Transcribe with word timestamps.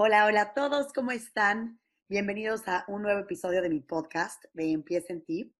Hola, 0.00 0.26
hola 0.26 0.42
a 0.42 0.54
todos, 0.54 0.92
¿cómo 0.92 1.10
están? 1.10 1.80
Bienvenidos 2.08 2.68
a 2.68 2.84
un 2.86 3.02
nuevo 3.02 3.18
episodio 3.18 3.62
de 3.62 3.68
mi 3.68 3.80
podcast 3.80 4.44
de 4.52 4.70
Empieza 4.70 5.12
en 5.12 5.24
ti. 5.24 5.56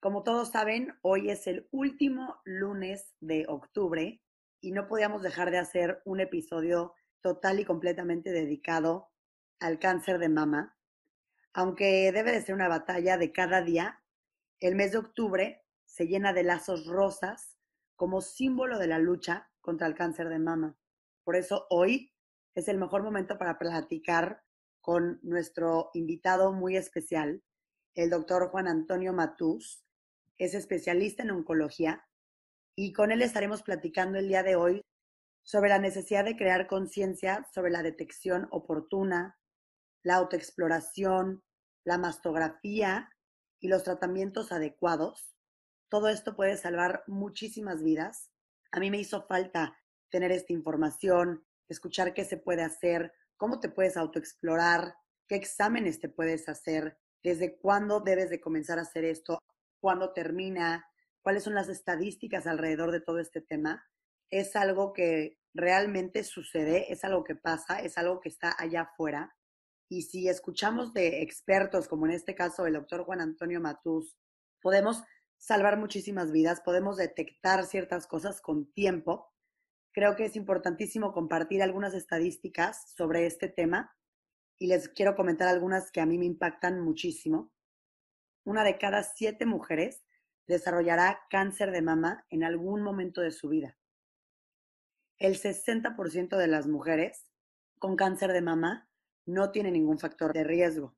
Como 0.00 0.22
todos 0.22 0.48
saben, 0.48 0.94
hoy 1.02 1.28
es 1.28 1.46
el 1.46 1.68
último 1.70 2.40
lunes 2.46 3.14
de 3.20 3.44
octubre 3.48 4.22
y 4.62 4.72
no 4.72 4.88
podíamos 4.88 5.20
dejar 5.20 5.50
de 5.50 5.58
hacer 5.58 6.00
un 6.06 6.20
episodio 6.20 6.94
total 7.20 7.60
y 7.60 7.66
completamente 7.66 8.30
dedicado 8.30 9.10
al 9.58 9.78
cáncer 9.78 10.18
de 10.20 10.30
mama. 10.30 10.78
Aunque 11.52 12.12
debe 12.12 12.32
de 12.32 12.40
ser 12.40 12.54
una 12.54 12.68
batalla 12.68 13.18
de 13.18 13.30
cada 13.30 13.60
día, 13.60 14.02
el 14.60 14.74
mes 14.74 14.92
de 14.92 14.98
octubre 14.98 15.66
se 15.84 16.06
llena 16.06 16.32
de 16.32 16.44
lazos 16.44 16.86
rosas 16.86 17.58
como 17.94 18.22
símbolo 18.22 18.78
de 18.78 18.86
la 18.86 18.98
lucha 18.98 19.50
contra 19.60 19.86
el 19.86 19.94
cáncer 19.94 20.30
de 20.30 20.38
mama. 20.38 20.78
Por 21.24 21.36
eso 21.36 21.66
hoy 21.68 22.14
es 22.54 22.68
el 22.68 22.78
mejor 22.78 23.02
momento 23.02 23.38
para 23.38 23.58
platicar 23.58 24.42
con 24.80 25.20
nuestro 25.22 25.90
invitado 25.94 26.52
muy 26.52 26.76
especial, 26.76 27.42
el 27.94 28.10
doctor 28.10 28.48
Juan 28.50 28.68
Antonio 28.68 29.12
Matús. 29.12 29.84
Es 30.38 30.54
especialista 30.54 31.22
en 31.22 31.32
oncología 31.32 32.06
y 32.74 32.92
con 32.92 33.12
él 33.12 33.22
estaremos 33.22 33.62
platicando 33.62 34.18
el 34.18 34.28
día 34.28 34.42
de 34.42 34.56
hoy 34.56 34.82
sobre 35.42 35.68
la 35.68 35.78
necesidad 35.78 36.24
de 36.24 36.36
crear 36.36 36.66
conciencia 36.66 37.46
sobre 37.52 37.70
la 37.70 37.82
detección 37.82 38.48
oportuna, 38.50 39.38
la 40.02 40.16
autoexploración, 40.16 41.42
la 41.84 41.98
mastografía 41.98 43.10
y 43.60 43.68
los 43.68 43.84
tratamientos 43.84 44.52
adecuados. 44.52 45.36
Todo 45.90 46.08
esto 46.08 46.36
puede 46.36 46.56
salvar 46.56 47.04
muchísimas 47.06 47.82
vidas. 47.82 48.30
A 48.72 48.80
mí 48.80 48.90
me 48.90 48.98
hizo 48.98 49.26
falta 49.26 49.76
tener 50.08 50.32
esta 50.32 50.52
información, 50.52 51.44
escuchar 51.72 52.14
qué 52.14 52.24
se 52.24 52.36
puede 52.36 52.62
hacer, 52.62 53.12
cómo 53.36 53.60
te 53.60 53.68
puedes 53.68 53.96
autoexplorar, 53.96 54.94
qué 55.28 55.36
exámenes 55.36 56.00
te 56.00 56.08
puedes 56.08 56.48
hacer, 56.48 56.98
desde 57.22 57.56
cuándo 57.58 58.00
debes 58.00 58.30
de 58.30 58.40
comenzar 58.40 58.78
a 58.78 58.82
hacer 58.82 59.04
esto, 59.04 59.42
cuándo 59.80 60.12
termina, 60.12 60.86
cuáles 61.22 61.44
son 61.44 61.54
las 61.54 61.68
estadísticas 61.68 62.46
alrededor 62.46 62.90
de 62.92 63.00
todo 63.00 63.18
este 63.18 63.40
tema. 63.40 63.84
Es 64.30 64.56
algo 64.56 64.92
que 64.92 65.38
realmente 65.54 66.24
sucede, 66.24 66.92
es 66.92 67.04
algo 67.04 67.24
que 67.24 67.34
pasa, 67.36 67.80
es 67.80 67.98
algo 67.98 68.20
que 68.20 68.28
está 68.28 68.54
allá 68.58 68.82
afuera. 68.82 69.36
Y 69.88 70.02
si 70.02 70.28
escuchamos 70.28 70.92
de 70.92 71.22
expertos, 71.22 71.88
como 71.88 72.06
en 72.06 72.12
este 72.12 72.34
caso 72.34 72.66
el 72.66 72.74
doctor 72.74 73.04
Juan 73.04 73.20
Antonio 73.20 73.60
Matús, 73.60 74.16
podemos 74.62 75.02
salvar 75.36 75.78
muchísimas 75.78 76.30
vidas, 76.30 76.60
podemos 76.60 76.96
detectar 76.96 77.64
ciertas 77.64 78.06
cosas 78.06 78.40
con 78.40 78.70
tiempo 78.72 79.29
creo 79.92 80.16
que 80.16 80.24
es 80.24 80.36
importantísimo 80.36 81.12
compartir 81.12 81.62
algunas 81.62 81.94
estadísticas 81.94 82.92
sobre 82.94 83.26
este 83.26 83.48
tema 83.48 83.96
y 84.58 84.66
les 84.66 84.88
quiero 84.88 85.16
comentar 85.16 85.48
algunas 85.48 85.90
que 85.90 86.00
a 86.00 86.06
mí 86.06 86.18
me 86.18 86.26
impactan 86.26 86.80
muchísimo. 86.80 87.52
Una 88.44 88.62
de 88.64 88.78
cada 88.78 89.02
siete 89.02 89.46
mujeres 89.46 90.04
desarrollará 90.46 91.20
cáncer 91.30 91.70
de 91.70 91.82
mama 91.82 92.26
en 92.30 92.44
algún 92.44 92.82
momento 92.82 93.20
de 93.20 93.30
su 93.30 93.48
vida. 93.48 93.78
El 95.18 95.36
60% 95.36 96.36
de 96.36 96.46
las 96.46 96.66
mujeres 96.66 97.30
con 97.78 97.96
cáncer 97.96 98.32
de 98.32 98.42
mama 98.42 98.88
no 99.26 99.50
tiene 99.50 99.70
ningún 99.70 99.98
factor 99.98 100.32
de 100.32 100.44
riesgo. 100.44 100.96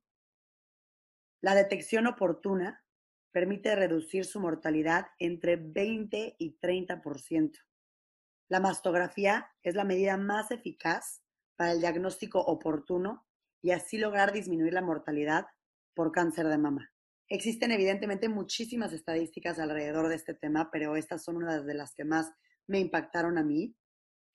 La 1.41 1.55
detección 1.55 2.07
oportuna 2.07 2.83
permite 3.31 3.75
reducir 3.75 4.25
su 4.25 4.39
mortalidad 4.39 5.07
entre 5.19 5.55
20 5.57 6.35
y 6.37 6.57
30%. 6.59 7.59
La 8.53 8.59
mastografía 8.59 9.49
es 9.63 9.73
la 9.73 9.83
medida 9.83 10.15
más 10.15 10.51
eficaz 10.51 11.23
para 11.55 11.71
el 11.71 11.79
diagnóstico 11.79 12.39
oportuno 12.39 13.25
y 13.63 13.71
así 13.71 13.97
lograr 13.97 14.31
disminuir 14.31 14.73
la 14.73 14.83
mortalidad 14.83 15.47
por 15.95 16.11
cáncer 16.11 16.47
de 16.47 16.59
mama. 16.59 16.93
Existen 17.27 17.71
evidentemente 17.71 18.29
muchísimas 18.29 18.93
estadísticas 18.93 19.57
alrededor 19.57 20.07
de 20.07 20.17
este 20.17 20.35
tema, 20.35 20.69
pero 20.71 20.95
estas 20.95 21.23
son 21.23 21.37
unas 21.37 21.65
de 21.65 21.73
las 21.73 21.95
que 21.95 22.05
más 22.05 22.31
me 22.67 22.77
impactaron 22.77 23.39
a 23.39 23.43
mí. 23.43 23.75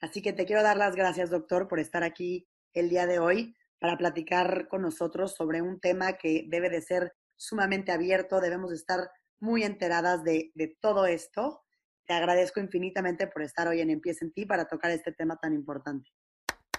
Así 0.00 0.20
que 0.20 0.32
te 0.32 0.46
quiero 0.46 0.64
dar 0.64 0.78
las 0.78 0.96
gracias, 0.96 1.30
doctor, 1.30 1.68
por 1.68 1.78
estar 1.78 2.02
aquí 2.02 2.48
el 2.74 2.88
día 2.88 3.06
de 3.06 3.20
hoy 3.20 3.54
para 3.78 3.96
platicar 3.96 4.66
con 4.66 4.82
nosotros 4.82 5.36
sobre 5.36 5.62
un 5.62 5.78
tema 5.78 6.14
que 6.14 6.44
debe 6.48 6.70
de 6.70 6.82
ser 6.82 7.12
sumamente 7.36 7.92
abierto, 7.92 8.40
debemos 8.40 8.72
estar 8.72 9.12
muy 9.38 9.62
enteradas 9.62 10.24
de, 10.24 10.50
de 10.56 10.76
todo 10.80 11.06
esto 11.06 11.62
te 12.08 12.14
agradezco 12.14 12.58
infinitamente 12.58 13.26
por 13.26 13.42
estar 13.42 13.68
hoy 13.68 13.82
en 13.82 13.90
Empieza 13.90 14.24
en 14.24 14.32
ti 14.32 14.46
para 14.46 14.64
tocar 14.64 14.90
este 14.90 15.12
tema 15.12 15.36
tan 15.36 15.52
importante. 15.52 16.10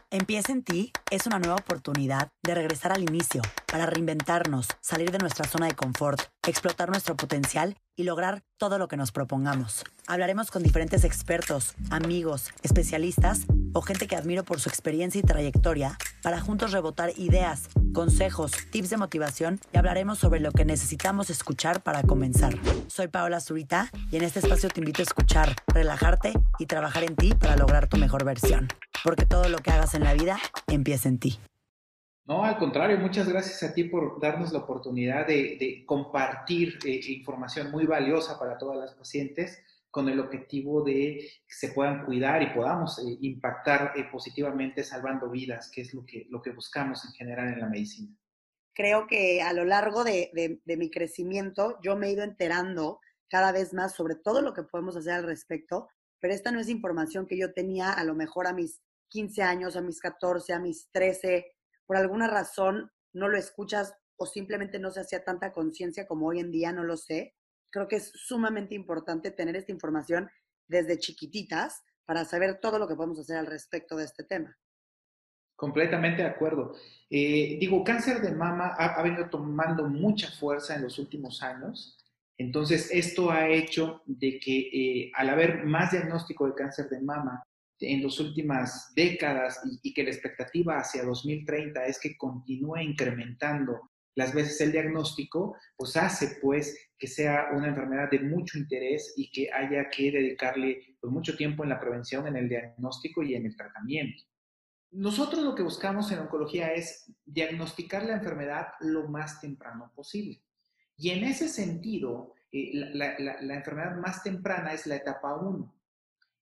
Empieza 0.09 0.51
en 0.51 0.63
ti 0.63 0.91
es 1.11 1.27
una 1.27 1.37
nueva 1.37 1.57
oportunidad 1.57 2.31
de 2.41 2.55
regresar 2.55 2.91
al 2.91 3.03
inicio, 3.03 3.43
para 3.71 3.85
reinventarnos, 3.85 4.67
salir 4.81 5.11
de 5.11 5.19
nuestra 5.19 5.45
zona 5.47 5.67
de 5.67 5.75
confort, 5.75 6.19
explotar 6.47 6.89
nuestro 6.89 7.15
potencial 7.15 7.77
y 7.99 8.03
lograr 8.03 8.43
todo 8.55 8.77
lo 8.77 8.87
que 8.87 8.95
nos 8.95 9.11
propongamos. 9.11 9.83
Hablaremos 10.07 10.51
con 10.51 10.63
diferentes 10.63 11.03
expertos, 11.03 11.75
amigos, 11.89 12.51
especialistas 12.63 13.41
o 13.73 13.81
gente 13.81 14.07
que 14.07 14.15
admiro 14.15 14.45
por 14.45 14.61
su 14.61 14.69
experiencia 14.69 15.19
y 15.19 15.21
trayectoria 15.21 15.97
para 16.23 16.39
juntos 16.39 16.71
rebotar 16.71 17.11
ideas, 17.17 17.67
consejos, 17.93 18.53
tips 18.71 18.91
de 18.91 18.95
motivación 18.95 19.59
y 19.73 19.77
hablaremos 19.79 20.17
sobre 20.17 20.39
lo 20.39 20.53
que 20.53 20.63
necesitamos 20.63 21.29
escuchar 21.29 21.83
para 21.83 22.01
comenzar. 22.03 22.57
Soy 22.87 23.09
Paola 23.09 23.41
Zurita 23.41 23.91
y 24.11 24.15
en 24.15 24.23
este 24.23 24.39
espacio 24.39 24.69
te 24.69 24.79
invito 24.79 25.01
a 25.01 25.03
escuchar, 25.03 25.53
relajarte 25.67 26.31
y 26.57 26.67
trabajar 26.67 27.03
en 27.03 27.17
ti 27.17 27.33
para 27.35 27.57
lograr 27.57 27.89
tu 27.89 27.97
mejor 27.97 28.23
versión. 28.23 28.69
Porque 29.03 29.25
todo 29.25 29.49
lo 29.49 29.57
que 29.57 29.71
hagas 29.71 29.93
en 29.93 30.05
la 30.05 30.13
vida 30.13 30.39
empieza 30.67 31.09
en 31.09 31.19
ti. 31.19 31.37
No, 32.29 32.43
al 32.43 32.59
contrario, 32.59 32.99
muchas 32.99 33.27
gracias 33.27 33.63
a 33.63 33.73
ti 33.73 33.85
por 33.85 34.21
darnos 34.21 34.53
la 34.53 34.59
oportunidad 34.59 35.25
de, 35.25 35.83
compartir 35.87 36.77
eh, 36.85 36.99
información 37.07 37.71
muy 37.71 37.87
valiosa 37.87 38.37
para 38.37 38.55
todas 38.55 38.77
las 38.77 38.93
pacientes 38.93 39.63
con 39.89 40.07
el 40.09 40.19
objetivo 40.19 40.83
de 40.83 41.27
que 41.47 41.55
se 41.55 41.69
puedan 41.69 42.05
cuidar 42.05 42.43
y 42.43 42.53
podamos 42.53 42.99
eh, 42.99 43.17
impactar 43.21 43.93
eh, 43.95 44.03
positivamente 44.11 44.83
salvando 44.83 45.31
vidas, 45.31 45.71
que 45.73 45.81
es 45.81 45.91
lo 45.95 46.05
que, 46.05 46.27
lo 46.29 46.39
que 46.39 46.51
buscamos 46.51 47.03
en 47.03 47.13
general 47.13 47.47
en 47.47 47.61
la 47.61 47.67
medicina. 47.67 48.15
Creo 48.75 49.07
que 49.07 49.41
a 49.41 49.51
lo 49.51 49.65
largo 49.65 50.03
de, 50.03 50.29
de 50.63 50.77
mi 50.77 50.91
crecimiento 50.91 51.79
yo 51.81 51.97
me 51.97 52.09
he 52.09 52.11
ido 52.11 52.23
enterando 52.23 52.99
cada 53.27 53.51
vez 53.51 53.73
más 53.73 53.95
sobre 53.95 54.13
todo 54.13 54.43
lo 54.43 54.53
que 54.53 54.61
podemos 54.61 54.95
hacer 54.95 55.13
al 55.13 55.23
respecto, 55.23 55.87
pero 56.19 56.35
esta 56.35 56.51
no 56.51 56.59
es 56.59 56.69
información 56.69 57.25
que 57.25 57.39
yo 57.39 57.53
tenía 57.53 57.91
a 57.91 58.03
lo 58.03 58.13
mejor 58.13 58.45
a 58.45 58.53
mis 58.53 58.83
15 59.07 59.41
años, 59.41 59.75
a 59.75 59.81
mis 59.81 59.99
14, 59.99 60.53
a 60.53 60.59
mis 60.59 60.91
13 60.91 61.55
por 61.89 61.97
alguna 61.97 62.27
razón 62.27 62.91
no 63.13 63.29
lo 63.29 63.35
escuchas 63.35 63.95
o 64.15 64.27
simplemente 64.27 64.77
no 64.77 64.91
se 64.91 64.99
hacía 64.99 65.23
tanta 65.23 65.51
conciencia 65.51 66.05
como 66.05 66.27
hoy 66.27 66.39
en 66.39 66.51
día, 66.51 66.71
no 66.71 66.83
lo 66.83 66.97
sé. 66.97 67.33
Creo 67.71 67.87
que 67.87 67.95
es 67.95 68.11
sumamente 68.13 68.75
importante 68.75 69.31
tener 69.31 69.55
esta 69.55 69.71
información 69.71 70.29
desde 70.67 70.99
chiquititas 70.99 71.81
para 72.05 72.25
saber 72.25 72.59
todo 72.59 72.77
lo 72.77 72.87
que 72.87 72.93
podemos 72.93 73.17
hacer 73.17 73.37
al 73.37 73.47
respecto 73.47 73.95
de 73.95 74.03
este 74.03 74.23
tema. 74.23 74.55
Completamente 75.55 76.21
de 76.21 76.27
acuerdo. 76.27 76.75
Eh, 77.09 77.57
digo, 77.59 77.83
cáncer 77.83 78.21
de 78.21 78.35
mama 78.35 78.75
ha, 78.77 79.01
venido 79.01 79.27
tomando 79.27 79.85
mucha 79.85 80.29
fuerza 80.29 80.75
en 80.75 80.83
los 80.83 80.99
últimos 80.99 81.41
años. 81.41 81.97
Entonces, 82.37 82.91
esto 82.91 83.31
ha 83.31 83.49
hecho 83.49 84.03
de 84.05 84.39
que 84.39 84.59
eh, 84.59 85.11
al 85.15 85.29
haber 85.29 85.65
más 85.65 85.89
diagnóstico 85.89 86.45
de 86.45 86.53
cáncer 86.53 86.87
de 86.87 87.01
mama, 87.01 87.43
en 87.81 88.03
las 88.03 88.19
últimas 88.19 88.91
décadas 88.95 89.59
y, 89.81 89.93
que 89.93 90.03
la 90.03 90.09
expectativa 90.09 90.77
hacia 90.77 91.03
2030 91.03 91.85
es 91.85 91.99
que 91.99 92.17
continúe 92.17 92.77
incrementando 92.77 93.91
las 94.15 94.33
veces 94.33 94.59
el 94.61 94.71
diagnóstico, 94.71 95.55
pues 95.77 95.95
hace 95.95 96.39
pues 96.41 96.91
que 96.97 97.07
sea 97.07 97.49
una 97.53 97.69
enfermedad 97.69 98.09
de 98.09 98.19
mucho 98.19 98.57
interés 98.57 99.13
y 99.15 99.31
que 99.31 99.49
haya 99.51 99.89
que 99.89 100.11
dedicarle 100.11 100.97
pues, 100.99 101.13
mucho 101.13 101.37
tiempo 101.37 101.63
en 101.63 101.69
la 101.69 101.79
prevención, 101.79 102.27
en 102.27 102.35
el 102.35 102.49
diagnóstico 102.49 103.23
y 103.23 103.35
en 103.35 103.45
el 103.45 103.55
tratamiento. 103.55 104.23
Nosotros 104.91 105.43
lo 105.43 105.55
que 105.55 105.63
buscamos 105.63 106.11
en 106.11 106.19
oncología 106.19 106.73
es 106.73 107.13
diagnosticar 107.23 108.03
la 108.03 108.15
enfermedad 108.15 108.69
lo 108.81 109.07
más 109.07 109.39
temprano 109.39 109.91
posible. 109.95 110.41
Y 110.97 111.11
en 111.11 111.23
ese 111.23 111.47
sentido, 111.47 112.33
eh, 112.51 112.71
la, 112.73 113.17
la 113.19 113.55
enfermedad 113.55 113.95
más 113.95 114.23
temprana 114.23 114.73
es 114.73 114.85
la 114.87 114.95
etapa 114.95 115.35
1 115.35 115.78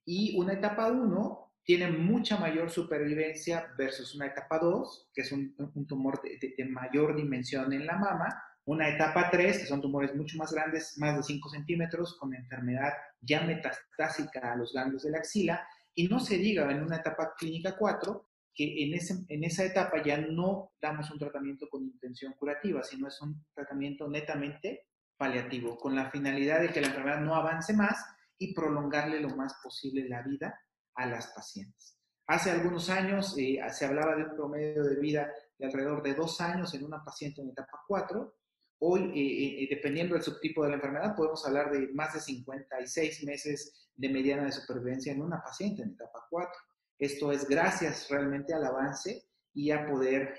y 0.08 0.40
una 0.40 0.54
etapa 0.54 0.88
1 0.88 1.52
tiene 1.66 1.92
mucha 1.92 2.38
mayor 2.38 2.72
supervivencia 2.72 3.68
versus 3.78 4.16
una 4.16 4.28
etapa 4.28 4.58
2, 4.58 5.10
que 5.14 5.22
es 5.22 5.34
un, 5.34 5.54
tumor 5.86 6.22
de, 6.22 6.66
mayor 6.66 7.14
dimensión 7.14 7.74
en 7.74 7.86
la 7.86 7.98
mama, 7.98 8.42
una 8.64 8.88
etapa 8.88 9.30
3, 9.30 9.60
que 9.60 9.66
son 9.66 9.82
tumores 9.82 10.16
mucho 10.16 10.38
más 10.38 10.54
grandes, 10.54 10.98
más 10.98 11.18
de 11.18 11.24
5 11.24 11.50
centímetros, 11.50 12.18
con 12.18 12.34
enfermedad 12.34 12.94
ya 13.20 13.42
metastásica 13.42 14.54
a 14.54 14.56
los 14.56 14.72
ganglios 14.72 15.04
de 15.04 15.12
la 15.12 15.18
axila, 15.18 15.68
y 15.94 16.08
no 16.08 16.22
se 16.22 16.38
diga 16.38 16.72
en 16.72 16.84
una 16.84 16.98
etapa 16.98 17.34
clínica 17.38 17.76
4, 17.76 18.30
que 18.56 18.86
en, 18.86 18.94
ese, 18.94 19.26
en 19.28 19.44
esa 19.44 19.66
etapa 19.66 20.02
ya 20.02 20.18
no 20.18 20.72
damos 20.82 21.12
un 21.12 21.20
tratamiento 21.20 21.68
con 21.70 21.84
intención 21.84 22.32
curativa, 22.40 22.82
sino 22.82 23.10
es 23.10 23.22
un 23.22 23.46
tratamiento 23.54 24.08
netamente 24.08 24.86
paliativo, 25.18 25.78
con 25.78 25.96
la 25.96 26.10
finalidad 26.10 26.62
de 26.62 26.70
que 26.70 26.80
la 26.80 26.88
enfermedad 26.88 27.20
no 27.20 27.36
avance 27.36 27.74
más 27.74 27.98
y 28.38 28.54
prolongarle 28.54 29.20
lo 29.20 29.30
más 29.36 29.56
posible 29.64 30.08
la 30.08 30.22
vida 30.22 30.60
a 30.96 31.06
las 31.06 31.28
pacientes. 31.28 31.98
Hace 32.28 32.52
algunos 32.52 32.90
años 32.90 33.36
eh, 33.38 33.60
se 33.72 33.86
hablaba 33.86 34.16
de 34.16 34.24
un 34.24 34.36
promedio 34.36 34.84
de 34.84 35.00
vida 35.00 35.32
de 35.58 35.66
alrededor 35.66 36.04
de 36.04 36.14
dos 36.14 36.42
años 36.42 36.74
en 36.74 36.84
una 36.84 37.04
paciente 37.04 37.42
en 37.42 37.50
etapa 37.50 37.82
4. 37.88 38.36
Hoy, 38.80 39.02
eh, 39.16 39.64
eh, 39.64 39.68
dependiendo 39.70 40.14
del 40.14 40.24
subtipo 40.24 40.64
de 40.64 40.70
la 40.70 40.76
enfermedad, 40.76 41.16
podemos 41.16 41.46
hablar 41.48 41.72
de 41.72 41.88
más 41.94 42.14
de 42.14 42.20
56 42.20 43.24
meses 43.24 43.90
de 43.96 44.10
mediana 44.10 44.44
de 44.44 44.52
supervivencia 44.52 45.14
en 45.14 45.22
una 45.22 45.42
paciente 45.42 45.84
en 45.84 45.92
etapa 45.92 46.26
4. 46.30 46.52
Esto 47.00 47.32
es 47.32 47.48
gracias 47.48 48.10
realmente 48.10 48.54
al 48.54 48.66
avance 48.66 49.24
y 49.54 49.72
a 49.72 49.88
poder 49.88 50.38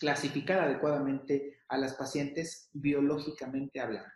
clasificar 0.00 0.60
adecuadamente 0.60 1.58
a 1.68 1.76
las 1.76 1.94
pacientes 1.94 2.70
biológicamente 2.72 3.80
hablando. 3.80 4.10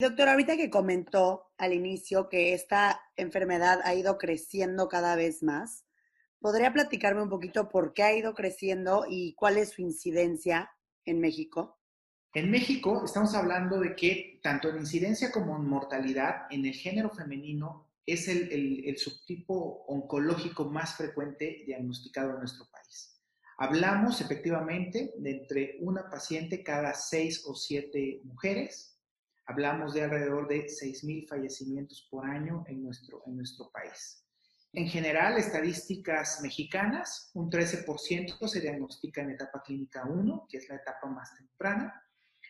Doctor, 0.00 0.30
ahorita 0.30 0.56
que 0.56 0.70
comentó 0.70 1.50
al 1.58 1.74
inicio 1.74 2.30
que 2.30 2.54
esta 2.54 3.02
enfermedad 3.16 3.80
ha 3.84 3.94
ido 3.94 4.16
creciendo 4.16 4.88
cada 4.88 5.14
vez 5.14 5.42
más, 5.42 5.84
¿podría 6.38 6.72
platicarme 6.72 7.22
un 7.22 7.28
poquito 7.28 7.68
por 7.68 7.92
qué 7.92 8.04
ha 8.04 8.16
ido 8.16 8.32
creciendo 8.32 9.04
y 9.06 9.34
cuál 9.34 9.58
es 9.58 9.72
su 9.72 9.82
incidencia 9.82 10.70
en 11.04 11.20
México? 11.20 11.78
En 12.32 12.50
México 12.50 13.04
estamos 13.04 13.34
hablando 13.34 13.78
de 13.78 13.94
que 13.94 14.40
tanto 14.42 14.70
en 14.70 14.78
incidencia 14.78 15.30
como 15.30 15.54
en 15.56 15.68
mortalidad 15.68 16.46
en 16.48 16.64
el 16.64 16.72
género 16.72 17.10
femenino 17.10 17.90
es 18.06 18.26
el, 18.26 18.96
subtipo 18.96 19.84
oncológico 19.86 20.64
más 20.64 20.96
frecuente 20.96 21.62
diagnosticado 21.66 22.30
en 22.30 22.38
nuestro 22.38 22.64
país. 22.70 23.20
Hablamos 23.58 24.22
efectivamente 24.22 25.12
de 25.18 25.30
entre 25.30 25.76
una 25.80 26.08
paciente 26.08 26.62
cada 26.62 26.94
seis 26.94 27.44
o 27.46 27.54
siete 27.54 28.22
mujeres 28.24 28.89
Hablamos 29.50 29.94
de 29.94 30.04
alrededor 30.04 30.46
de 30.46 30.66
6.000 30.66 31.26
fallecimientos 31.28 32.06
por 32.08 32.24
año 32.24 32.62
en 32.68 32.84
nuestro, 32.84 33.20
en 33.26 33.36
nuestro 33.36 33.68
país. 33.72 34.24
En 34.72 34.86
general, 34.86 35.38
estadísticas 35.38 36.40
mexicanas, 36.40 37.32
un 37.34 37.50
13% 37.50 38.46
se 38.46 38.60
diagnostica 38.60 39.22
en 39.22 39.30
etapa 39.30 39.60
clínica 39.60 40.04
1, 40.04 40.46
que 40.48 40.58
es 40.58 40.68
la 40.68 40.76
etapa 40.76 41.08
más 41.08 41.34
temprana. 41.34 42.00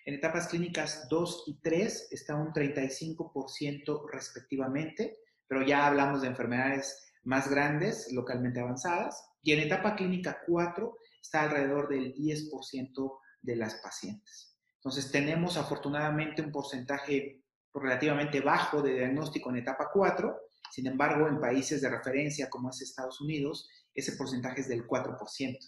En 0.05 0.13
etapas 0.13 0.49
clínicas 0.49 1.09
2 1.09 1.45
y 1.47 1.61
3 1.63 2.09
está 2.11 2.35
un 2.35 2.53
35% 2.53 4.07
respectivamente, 4.13 5.21
pero 5.49 5.65
ya 5.65 5.87
hablamos 5.87 6.21
de 6.21 6.29
enfermedades 6.29 7.15
más 7.23 7.49
grandes, 7.49 8.13
localmente 8.13 8.61
avanzadas. 8.61 9.25
Y 9.43 9.53
en 9.53 9.61
etapa 9.61 9.97
clínica 9.97 10.43
4 10.47 10.99
está 11.23 11.45
alrededor 11.45 11.89
del 11.89 12.15
10% 12.15 13.19
de 13.41 13.57
las 13.57 13.77
pacientes. 13.77 14.50
Entonces, 14.83 15.13
tenemos 15.13 15.59
afortunadamente 15.59 16.41
un 16.41 16.51
porcentaje 16.51 17.43
relativamente 17.75 18.41
bajo 18.41 18.81
de 18.81 18.95
diagnóstico 18.95 19.51
en 19.51 19.57
etapa 19.57 19.91
4. 19.93 20.35
Sin 20.71 20.87
embargo, 20.87 21.29
en 21.29 21.39
países 21.39 21.83
de 21.83 21.91
referencia 21.91 22.49
como 22.49 22.71
es 22.71 22.81
Estados 22.81 23.21
Unidos, 23.21 23.69
ese 23.95 24.13
porcentaje 24.13 24.63
es 24.63 24.69
del 24.69 24.87
4%. 24.87 25.59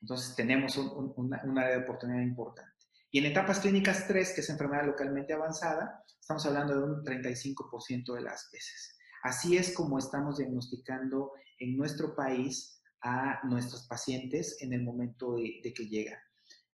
Entonces, 0.00 0.34
tenemos 0.34 0.76
un, 0.76 1.58
área 1.58 1.78
de 1.78 1.84
oportunidad 1.84 2.20
importante. 2.20 2.72
Y 3.12 3.20
en 3.20 3.26
etapas 3.26 3.60
clínicas 3.60 4.08
3, 4.08 4.32
que 4.34 4.40
es 4.40 4.50
enfermedad 4.50 4.86
localmente 4.86 5.34
avanzada, 5.34 6.02
estamos 6.20 6.44
hablando 6.44 6.74
de 6.74 6.82
un 6.82 7.04
35% 7.04 8.14
de 8.14 8.22
las 8.22 8.48
veces. 8.52 8.98
Así 9.22 9.56
es 9.56 9.72
como 9.72 9.98
estamos 9.98 10.38
diagnosticando 10.38 11.30
en 11.60 11.76
nuestro 11.76 12.16
país 12.16 12.82
a 13.02 13.46
nuestros 13.46 13.86
pacientes 13.86 14.56
en 14.60 14.72
el 14.72 14.82
momento 14.82 15.36
de 15.36 15.72
que 15.72 15.86
llegan. 15.86 16.18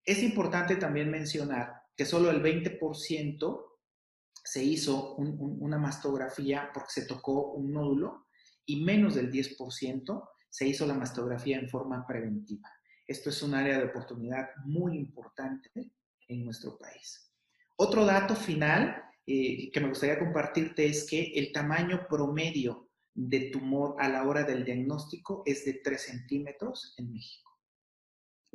Es 0.05 0.21
importante 0.21 0.75
también 0.75 1.09
mencionar 1.09 1.83
que 1.95 2.05
solo 2.05 2.29
el 2.29 2.41
20% 2.41 3.65
se 4.43 4.63
hizo 4.63 5.15
una 5.15 5.77
mastografía 5.77 6.69
porque 6.73 6.91
se 6.91 7.05
tocó 7.05 7.53
un 7.53 7.71
nódulo 7.71 8.27
y 8.65 8.83
menos 8.83 9.15
del 9.15 9.31
10% 9.31 10.29
se 10.49 10.67
hizo 10.67 10.85
la 10.85 10.93
mastografía 10.93 11.57
en 11.57 11.69
forma 11.69 12.05
preventiva. 12.05 12.69
Esto 13.07 13.29
es 13.29 13.41
un 13.41 13.53
área 13.53 13.77
de 13.77 13.85
oportunidad 13.85 14.49
muy 14.65 14.97
importante 14.97 15.69
en 16.27 16.45
nuestro 16.45 16.77
país. 16.77 17.31
Otro 17.75 18.05
dato 18.05 18.35
final 18.35 19.03
eh, 19.25 19.71
que 19.71 19.79
me 19.79 19.89
gustaría 19.89 20.19
compartirte 20.19 20.85
es 20.85 21.07
que 21.09 21.31
el 21.35 21.51
tamaño 21.51 22.07
promedio 22.09 22.89
de 23.13 23.51
tumor 23.51 23.95
a 23.99 24.09
la 24.09 24.27
hora 24.27 24.43
del 24.43 24.65
diagnóstico 24.65 25.43
es 25.45 25.65
de 25.65 25.81
3 25.83 26.01
centímetros 26.01 26.93
en 26.97 27.11
México. 27.11 27.52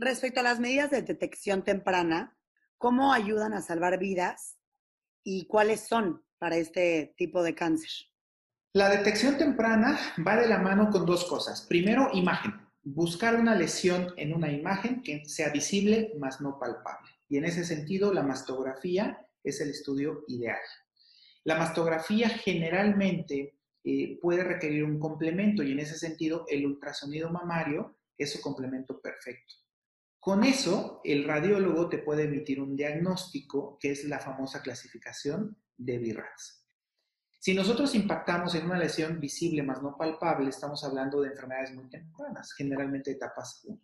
Respecto 0.00 0.38
a 0.38 0.44
las 0.44 0.60
medidas 0.60 0.92
de 0.92 1.02
detección 1.02 1.64
temprana, 1.64 2.38
¿cómo 2.76 3.12
ayudan 3.12 3.52
a 3.52 3.60
salvar 3.60 3.98
vidas 3.98 4.56
y 5.24 5.48
cuáles 5.48 5.88
son 5.88 6.24
para 6.38 6.56
este 6.56 7.14
tipo 7.16 7.42
de 7.42 7.56
cáncer? 7.56 7.90
La 8.74 8.90
detección 8.90 9.36
temprana 9.36 9.98
va 10.24 10.36
de 10.36 10.46
la 10.46 10.58
mano 10.58 10.88
con 10.90 11.04
dos 11.04 11.24
cosas. 11.24 11.62
Primero, 11.62 12.10
imagen. 12.12 12.52
Buscar 12.84 13.34
una 13.34 13.56
lesión 13.56 14.14
en 14.16 14.32
una 14.32 14.52
imagen 14.52 15.02
que 15.02 15.24
sea 15.28 15.48
visible, 15.48 16.12
mas 16.20 16.40
no 16.40 16.60
palpable. 16.60 17.10
Y 17.28 17.38
en 17.38 17.46
ese 17.46 17.64
sentido, 17.64 18.14
la 18.14 18.22
mastografía 18.22 19.26
es 19.42 19.60
el 19.60 19.70
estudio 19.70 20.22
ideal. 20.28 20.60
La 21.42 21.58
mastografía 21.58 22.28
generalmente 22.28 23.58
eh, 23.82 24.16
puede 24.22 24.44
requerir 24.44 24.84
un 24.84 25.00
complemento 25.00 25.64
y 25.64 25.72
en 25.72 25.80
ese 25.80 25.98
sentido 25.98 26.44
el 26.48 26.66
ultrasonido 26.66 27.30
mamario 27.30 27.98
es 28.16 28.32
su 28.32 28.40
complemento 28.40 29.00
perfecto. 29.00 29.54
Con 30.28 30.44
eso, 30.44 31.00
el 31.04 31.24
radiólogo 31.24 31.88
te 31.88 31.96
puede 31.96 32.24
emitir 32.24 32.60
un 32.60 32.76
diagnóstico, 32.76 33.78
que 33.80 33.92
es 33.92 34.04
la 34.04 34.18
famosa 34.18 34.60
clasificación 34.60 35.56
de 35.74 35.96
BIRATS. 35.96 36.66
Si 37.38 37.54
nosotros 37.54 37.94
impactamos 37.94 38.54
en 38.54 38.66
una 38.66 38.78
lesión 38.78 39.20
visible 39.20 39.62
más 39.62 39.82
no 39.82 39.96
palpable, 39.96 40.50
estamos 40.50 40.84
hablando 40.84 41.22
de 41.22 41.30
enfermedades 41.30 41.74
muy 41.74 41.88
tempranas, 41.88 42.52
generalmente 42.52 43.12
etapas 43.12 43.62
1. 43.64 43.80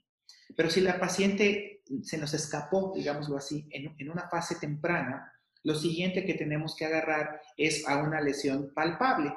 Pero 0.54 0.68
si 0.68 0.82
la 0.82 1.00
paciente 1.00 1.82
se 2.02 2.18
nos 2.18 2.34
escapó, 2.34 2.92
digámoslo 2.94 3.38
así, 3.38 3.66
en, 3.70 3.94
en 3.96 4.10
una 4.10 4.28
fase 4.28 4.56
temprana, 4.56 5.32
lo 5.62 5.74
siguiente 5.74 6.26
que 6.26 6.34
tenemos 6.34 6.76
que 6.76 6.84
agarrar 6.84 7.40
es 7.56 7.88
a 7.88 8.02
una 8.02 8.20
lesión 8.20 8.70
palpable. 8.74 9.32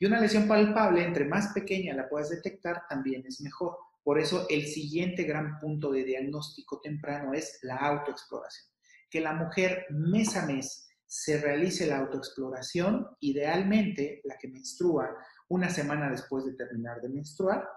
Y 0.00 0.06
una 0.06 0.18
lesión 0.18 0.48
palpable, 0.48 1.04
entre 1.04 1.26
más 1.26 1.52
pequeña 1.52 1.94
la 1.94 2.08
puedas 2.08 2.28
detectar, 2.28 2.88
también 2.88 3.24
es 3.24 3.40
mejor. 3.40 3.76
Por 4.02 4.18
eso 4.18 4.46
el 4.48 4.66
siguiente 4.66 5.24
gran 5.24 5.58
punto 5.58 5.90
de 5.90 6.04
diagnóstico 6.04 6.80
temprano 6.80 7.34
es 7.34 7.58
la 7.62 7.76
autoexploración. 7.76 8.66
Que 9.10 9.20
la 9.20 9.34
mujer 9.34 9.86
mes 9.90 10.36
a 10.36 10.46
mes 10.46 10.88
se 11.06 11.40
realice 11.40 11.86
la 11.86 11.98
autoexploración, 11.98 13.08
idealmente 13.20 14.20
la 14.24 14.38
que 14.38 14.48
menstrua 14.48 15.16
una 15.48 15.68
semana 15.68 16.10
después 16.10 16.44
de 16.44 16.54
terminar 16.54 17.00
de 17.00 17.08
menstruar, 17.08 17.68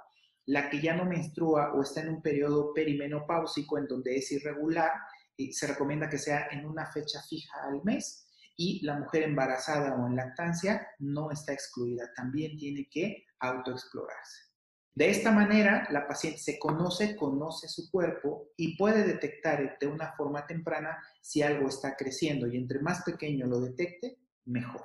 la 0.46 0.70
que 0.70 0.81
ya 0.81 0.96
no 0.96 1.06
menstrua 1.06 1.74
o 1.74 1.81
está 1.81 2.02
en 2.02 2.10
un 2.10 2.22
periodo 2.22 2.74
perimenopáusico 2.74 3.77
en 3.77 3.88
donde 3.88 4.18
es 4.18 4.32
irregular, 4.32 4.92
y 5.36 5.51
se 5.53 5.68
recomienda 5.68 6.10
que 6.10 6.18
sea 6.18 6.48
en 6.51 6.65
una 6.65 6.86
fecha 6.86 7.22
fija 7.24 7.63
al 7.63 7.84
mes 7.84 8.27
y 8.56 8.86
la 8.86 9.00
mujer 9.00 9.24
embarazada 9.24 9.96
o 9.96 10.08
en 10.08 10.15
lactancia 10.15 10.88
no 11.00 11.32
está 11.32 11.53
excluida, 11.53 12.12
también 12.15 12.56
tiene 12.58 12.88
que 12.89 13.25
autoexplorarse. 13.39 14.52
De 14.95 15.09
esta 15.09 15.31
manera, 15.31 15.88
la 15.89 16.07
paciente 16.07 16.39
se 16.39 16.59
conoce, 16.59 17.15
conoce 17.15 17.67
su 17.67 17.89
cuerpo 17.89 18.50
y 18.55 18.77
puede 18.77 19.03
detectar 19.03 19.77
de 19.79 19.88
una 19.88 20.13
forma 20.13 20.45
temprana 20.45 21.03
si 21.19 21.41
algo 21.41 21.67
está 21.67 21.95
creciendo 21.95 22.47
y 22.47 22.57
entre 22.57 22.79
más 22.79 23.03
pequeño 23.03 23.47
lo 23.47 23.59
detecte, 23.59 24.19
mejor. 24.45 24.83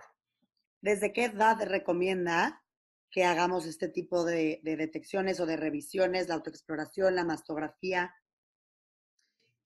¿Desde 0.81 1.13
qué 1.13 1.27
edad 1.27 1.59
recomienda 1.63 2.63
que 3.11 3.25
hagamos 3.25 3.67
este 3.67 3.89
tipo 3.89 4.25
de, 4.25 4.61
detecciones 4.63 5.41
o 5.41 5.47
de 5.47 5.57
revisiones, 5.57 6.29
la 6.29 6.37
autoexploración, 6.37 7.15
la 7.15 7.25
mastografía? 7.25 8.15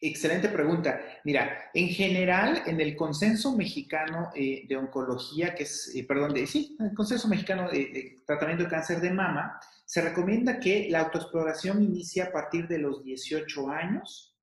Excelente 0.05 0.49
pregunta. 0.49 1.01
Mira, 1.23 1.71
en 1.73 1.87
general, 1.87 2.65
en 2.67 2.81
el 2.81 2.97
consenso 2.97 3.57
mexicano 3.57 4.31
eh, 4.35 4.67
de 4.69 4.77
oncología, 4.77 5.55
que 5.55 5.63
es, 5.63 5.93
eh, 5.95 6.05
perdón, 6.05 6.35
de, 6.35 6.45
sí, 6.49 6.77
el 6.81 6.93
consenso 6.93 7.29
mexicano 7.29 7.71
de, 7.71 8.21
tratamiento 8.27 8.65
de 8.65 8.71
cáncer 8.71 9.01
de 9.01 9.13
mama, 9.13 9.61
se 9.87 10.03
recomienda 10.03 10.59
que 10.59 10.89
la 10.91 11.03
autoexploración 11.03 11.85
inicie 11.85 12.21
a 12.21 12.33
partir 12.33 12.67
de 12.67 12.79
los 12.79 13.05
18 13.05 13.71
años, 13.71 14.37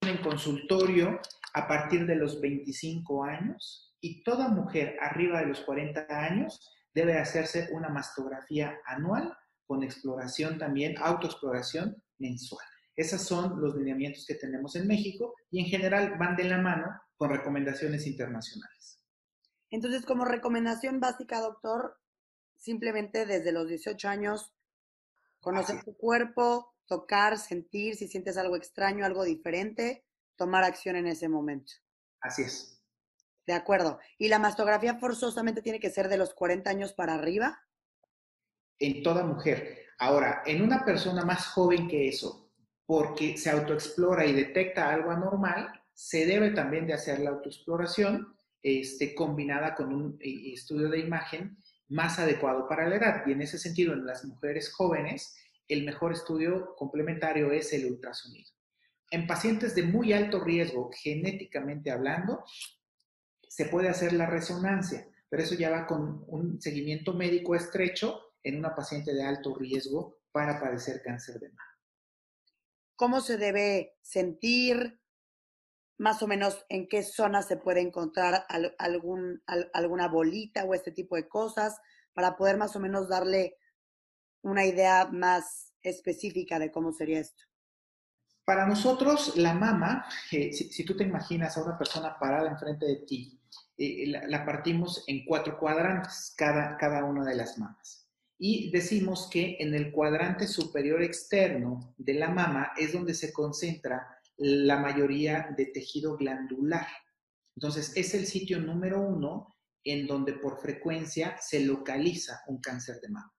en 0.00 0.16
consultorio 0.22 1.20
a 1.52 1.68
partir 1.68 2.06
de 2.06 2.16
los 2.16 2.40
25 2.40 3.24
años 3.24 3.94
y 4.00 4.22
toda 4.22 4.48
mujer 4.48 4.96
arriba 4.98 5.40
de 5.40 5.46
los 5.46 5.60
40 5.60 6.06
años 6.08 6.72
debe 6.94 7.18
hacerse 7.18 7.68
una 7.72 7.90
mastografía 7.90 8.78
anual 8.86 9.36
con 9.66 9.82
exploración 9.82 10.56
también, 10.56 10.94
autoexploración 10.96 12.02
mensual. 12.18 12.71
Esos 12.96 13.22
son 13.22 13.60
los 13.60 13.74
lineamientos 13.74 14.26
que 14.26 14.34
tenemos 14.34 14.76
en 14.76 14.86
México 14.86 15.34
y 15.50 15.60
en 15.60 15.66
general 15.66 16.16
van 16.18 16.36
de 16.36 16.44
la 16.44 16.58
mano 16.58 16.86
con 17.16 17.30
recomendaciones 17.30 18.06
internacionales. 18.06 19.00
Entonces, 19.70 20.04
como 20.04 20.24
recomendación 20.24 21.00
básica, 21.00 21.40
doctor, 21.40 21.98
simplemente 22.56 23.24
desde 23.24 23.52
los 23.52 23.68
18 23.68 24.08
años 24.08 24.52
Conocer 25.42 25.82
tu 25.82 25.96
cuerpo, 25.96 26.72
tocar, 26.86 27.36
sentir, 27.36 27.96
si 27.96 28.06
sientes 28.06 28.36
algo 28.36 28.54
extraño, 28.54 29.04
algo 29.04 29.24
diferente, 29.24 30.06
tomar 30.36 30.62
acción 30.62 30.94
en 30.94 31.08
ese 31.08 31.28
momento. 31.28 31.72
Así 32.20 32.42
es. 32.42 32.80
De 33.44 33.52
acuerdo. 33.52 33.98
¿Y 34.18 34.28
la 34.28 34.38
mastografía 34.38 35.00
forzosamente 35.00 35.60
tiene 35.60 35.80
que 35.80 35.90
ser 35.90 36.08
de 36.08 36.16
los 36.16 36.32
40 36.32 36.70
años 36.70 36.92
para 36.92 37.14
arriba? 37.14 37.60
En 38.78 39.02
toda 39.02 39.24
mujer. 39.24 39.80
Ahora, 39.98 40.44
en 40.46 40.62
una 40.62 40.84
persona 40.84 41.24
más 41.24 41.44
joven 41.48 41.88
que 41.88 42.06
eso, 42.06 42.41
porque 42.92 43.38
se 43.38 43.48
autoexplora 43.48 44.26
y 44.26 44.34
detecta 44.34 44.92
algo 44.92 45.12
anormal, 45.12 45.80
se 45.94 46.26
debe 46.26 46.50
también 46.50 46.86
de 46.86 46.92
hacer 46.92 47.20
la 47.20 47.30
autoexploración 47.30 48.36
este, 48.62 49.14
combinada 49.14 49.74
con 49.74 49.94
un 49.94 50.18
eh, 50.20 50.52
estudio 50.52 50.90
de 50.90 50.98
imagen 50.98 51.56
más 51.88 52.18
adecuado 52.18 52.68
para 52.68 52.86
la 52.86 52.96
edad. 52.96 53.22
Y 53.26 53.32
en 53.32 53.40
ese 53.40 53.58
sentido, 53.58 53.94
en 53.94 54.04
las 54.04 54.26
mujeres 54.26 54.70
jóvenes, 54.70 55.34
el 55.68 55.86
mejor 55.86 56.12
estudio 56.12 56.76
complementario 56.76 57.50
es 57.50 57.72
el 57.72 57.86
ultrasonido. 57.86 58.50
En 59.10 59.26
pacientes 59.26 59.74
de 59.74 59.84
muy 59.84 60.12
alto 60.12 60.44
riesgo, 60.44 60.90
genéticamente 60.92 61.90
hablando, 61.90 62.44
se 63.48 63.64
puede 63.64 63.88
hacer 63.88 64.12
la 64.12 64.26
resonancia, 64.26 65.08
pero 65.30 65.42
eso 65.42 65.54
ya 65.54 65.70
va 65.70 65.86
con 65.86 66.26
un 66.26 66.60
seguimiento 66.60 67.14
médico 67.14 67.54
estrecho 67.54 68.34
en 68.42 68.58
una 68.58 68.74
paciente 68.74 69.14
de 69.14 69.24
alto 69.24 69.54
riesgo 69.54 70.18
para 70.30 70.60
padecer 70.60 71.00
cáncer 71.02 71.40
de 71.40 71.48
mama. 71.48 71.71
¿Cómo 73.02 73.20
se 73.20 73.36
debe 73.36 73.96
sentir? 74.00 75.00
Más 75.98 76.22
o 76.22 76.28
menos 76.28 76.64
en 76.68 76.86
qué 76.86 77.02
zona 77.02 77.42
se 77.42 77.56
puede 77.56 77.80
encontrar 77.80 78.46
alguna 78.84 80.06
bolita 80.06 80.62
o 80.62 80.72
este 80.72 80.92
tipo 80.92 81.16
de 81.16 81.26
cosas 81.26 81.80
para 82.12 82.36
poder 82.36 82.58
más 82.58 82.76
o 82.76 82.78
menos 82.78 83.08
darle 83.08 83.56
una 84.42 84.64
idea 84.64 85.08
más 85.10 85.72
específica 85.82 86.60
de 86.60 86.70
cómo 86.70 86.92
sería 86.92 87.18
esto. 87.18 87.42
Para 88.44 88.68
nosotros, 88.68 89.36
la 89.36 89.52
mama, 89.52 90.06
eh, 90.30 90.52
si, 90.52 90.84
tú 90.84 90.96
te 90.96 91.02
imaginas 91.02 91.56
a 91.56 91.64
una 91.64 91.76
persona 91.76 92.16
parada 92.20 92.52
enfrente 92.52 92.86
de 92.86 92.96
ti, 93.04 93.40
eh, 93.78 94.06
la, 94.06 94.46
partimos 94.46 95.02
en 95.08 95.24
cuatro 95.24 95.58
cuadrantes, 95.58 96.32
cada, 96.36 96.76
cada 96.76 97.04
una 97.04 97.24
de 97.24 97.34
las 97.34 97.58
mamas. 97.58 98.01
Y 98.44 98.72
decimos 98.72 99.28
que 99.30 99.56
en 99.60 99.72
el 99.72 99.92
cuadrante 99.92 100.48
superior 100.48 101.00
externo 101.00 101.94
de 101.96 102.14
la 102.14 102.28
mama 102.28 102.72
es 102.76 102.92
donde 102.92 103.14
se 103.14 103.32
concentra 103.32 104.18
la 104.36 104.80
mayoría 104.80 105.54
de 105.56 105.66
tejido 105.66 106.16
glandular. 106.16 106.88
Entonces, 107.54 107.92
es 107.94 108.14
el 108.14 108.26
sitio 108.26 108.58
número 108.58 109.00
uno 109.00 109.56
en 109.84 110.08
donde 110.08 110.32
por 110.32 110.60
frecuencia 110.60 111.36
se 111.40 111.60
localiza 111.60 112.40
un 112.48 112.60
cáncer 112.60 113.00
de 113.00 113.10
mama. 113.10 113.32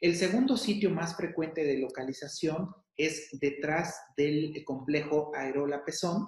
El 0.00 0.16
segundo 0.16 0.56
sitio 0.56 0.88
más 0.88 1.14
frecuente 1.14 1.62
de 1.62 1.76
localización 1.76 2.70
es 2.96 3.28
detrás 3.42 3.94
del 4.16 4.54
complejo 4.64 5.32
aerolapezón 5.34 6.26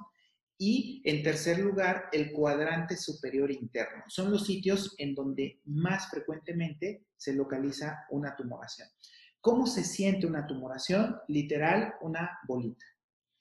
y 0.64 1.02
en 1.04 1.24
tercer 1.24 1.58
lugar 1.58 2.04
el 2.12 2.30
cuadrante 2.30 2.96
superior 2.96 3.50
interno. 3.50 4.04
Son 4.06 4.30
los 4.30 4.46
sitios 4.46 4.94
en 4.96 5.12
donde 5.12 5.60
más 5.64 6.08
frecuentemente 6.08 7.06
se 7.16 7.34
localiza 7.34 8.06
una 8.10 8.36
tumoración. 8.36 8.88
¿Cómo 9.40 9.66
se 9.66 9.82
siente 9.82 10.24
una 10.24 10.46
tumoración? 10.46 11.16
Literal, 11.26 11.94
una 12.02 12.38
bolita. 12.46 12.86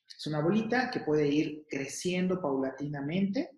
Es 0.08 0.26
una 0.26 0.42
bolita 0.42 0.90
que 0.90 1.02
puede 1.02 1.28
ir 1.28 1.68
creciendo 1.70 2.42
paulatinamente 2.42 3.52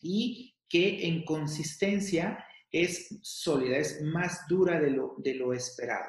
y 0.00 0.54
que 0.68 1.08
en 1.08 1.24
consistencia 1.24 2.38
es 2.70 3.18
sólida, 3.20 3.78
es 3.78 4.00
más 4.00 4.46
dura 4.48 4.78
de 4.78 4.90
lo, 4.90 5.16
de 5.18 5.34
lo 5.34 5.52
esperado. 5.52 6.08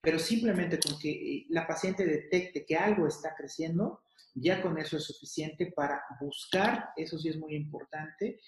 Pero 0.00 0.18
simplemente 0.18 0.78
con 0.80 0.98
que 0.98 1.10
eh, 1.10 1.46
la 1.50 1.66
paciente 1.66 2.06
detecte 2.06 2.64
que 2.64 2.76
algo 2.76 3.06
está 3.06 3.34
creciendo, 3.36 4.04
ya 4.34 4.62
con 4.62 4.78
eso 4.78 4.96
es 4.96 5.04
suficiente 5.04 5.72
para 5.74 6.02
buscar, 6.20 6.90
eso 6.96 7.18
sí 7.18 7.28
es 7.28 7.36
muy 7.36 7.54
importante, 7.54 8.40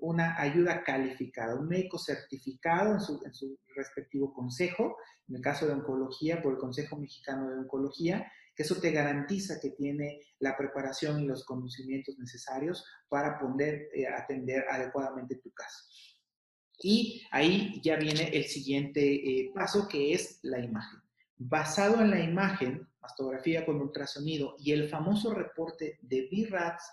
una 0.00 0.40
ayuda 0.40 0.82
calificada, 0.84 1.56
un 1.56 1.68
médico 1.68 1.98
certificado 1.98 2.94
en 2.94 3.00
su, 3.00 3.58
respectivo 3.74 4.32
consejo, 4.32 4.96
en 5.28 5.36
el 5.36 5.42
caso 5.42 5.66
de 5.66 5.72
oncología, 5.72 6.42
por 6.42 6.52
el 6.52 6.58
Consejo 6.58 6.96
Mexicano 6.96 7.48
de 7.48 7.58
Oncología, 7.58 8.30
que 8.54 8.64
eso 8.64 8.80
te 8.80 8.90
garantiza 8.90 9.58
que 9.60 9.70
tiene 9.70 10.20
la 10.38 10.56
preparación 10.56 11.20
y 11.20 11.26
los 11.26 11.44
conocimientos 11.44 12.18
necesarios 12.18 12.84
para 13.08 13.38
poder 13.38 13.88
eh, 13.94 14.06
atender 14.06 14.64
adecuadamente 14.70 15.36
tu 15.36 15.50
caso. 15.52 15.84
Y 16.82 17.22
ahí 17.30 17.80
ya 17.82 17.96
viene 17.96 18.28
el 18.28 18.44
siguiente 18.44 19.00
eh, 19.00 19.52
paso, 19.54 19.88
que 19.88 20.12
es 20.12 20.40
la 20.42 20.58
imagen. 20.58 21.00
Basado 21.44 22.00
en 22.00 22.10
la 22.10 22.20
imagen, 22.20 22.88
mastografía 23.00 23.66
con 23.66 23.80
ultrasonido 23.80 24.54
y 24.60 24.70
el 24.70 24.88
famoso 24.88 25.34
reporte 25.34 25.98
de 26.00 26.28
BRATS, 26.30 26.84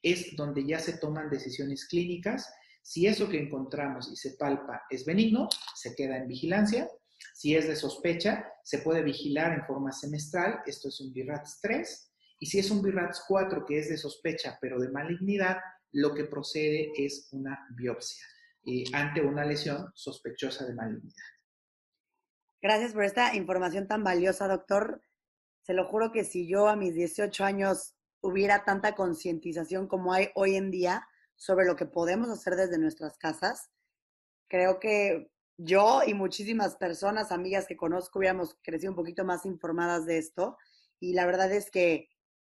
es 0.00 0.36
donde 0.36 0.64
ya 0.64 0.78
se 0.78 0.98
toman 0.98 1.28
decisiones 1.28 1.86
clínicas. 1.86 2.48
Si 2.82 3.08
eso 3.08 3.28
que 3.28 3.40
encontramos 3.40 4.08
y 4.12 4.16
se 4.16 4.36
palpa 4.36 4.84
es 4.90 5.04
benigno, 5.04 5.48
se 5.74 5.96
queda 5.96 6.18
en 6.18 6.28
vigilancia. 6.28 6.88
Si 7.34 7.56
es 7.56 7.66
de 7.66 7.74
sospecha, 7.74 8.46
se 8.62 8.78
puede 8.78 9.02
vigilar 9.02 9.52
en 9.52 9.66
forma 9.66 9.90
semestral. 9.90 10.60
Esto 10.66 10.88
es 10.88 11.00
un 11.00 11.12
BRATS 11.12 11.58
3. 11.62 12.12
Y 12.38 12.46
si 12.46 12.60
es 12.60 12.70
un 12.70 12.82
BRATS 12.82 13.24
4, 13.26 13.66
que 13.66 13.80
es 13.80 13.88
de 13.88 13.96
sospecha 13.96 14.56
pero 14.60 14.78
de 14.78 14.90
malignidad, 14.90 15.56
lo 15.90 16.14
que 16.14 16.26
procede 16.26 16.92
es 16.96 17.28
una 17.32 17.58
biopsia 17.76 18.24
ante 18.92 19.20
una 19.20 19.44
lesión 19.44 19.90
sospechosa 19.94 20.64
de 20.64 20.74
malignidad. 20.74 21.35
Gracias 22.62 22.94
por 22.94 23.04
esta 23.04 23.34
información 23.36 23.86
tan 23.86 24.02
valiosa, 24.02 24.48
doctor. 24.48 25.02
Se 25.62 25.74
lo 25.74 25.84
juro 25.86 26.10
que 26.10 26.24
si 26.24 26.48
yo 26.48 26.68
a 26.68 26.76
mis 26.76 26.94
18 26.94 27.44
años 27.44 27.94
hubiera 28.20 28.64
tanta 28.64 28.94
concientización 28.94 29.86
como 29.86 30.12
hay 30.12 30.30
hoy 30.34 30.56
en 30.56 30.70
día 30.70 31.06
sobre 31.36 31.66
lo 31.66 31.76
que 31.76 31.86
podemos 31.86 32.30
hacer 32.30 32.56
desde 32.56 32.78
nuestras 32.78 33.18
casas, 33.18 33.70
creo 34.48 34.80
que 34.80 35.30
yo 35.58 36.00
y 36.06 36.14
muchísimas 36.14 36.76
personas, 36.76 37.32
amigas 37.32 37.66
que 37.66 37.76
conozco, 37.76 38.18
hubiéramos 38.18 38.56
crecido 38.62 38.92
un 38.92 38.96
poquito 38.96 39.24
más 39.24 39.44
informadas 39.46 40.06
de 40.06 40.18
esto. 40.18 40.56
Y 40.98 41.12
la 41.12 41.26
verdad 41.26 41.52
es 41.52 41.70
que 41.70 42.08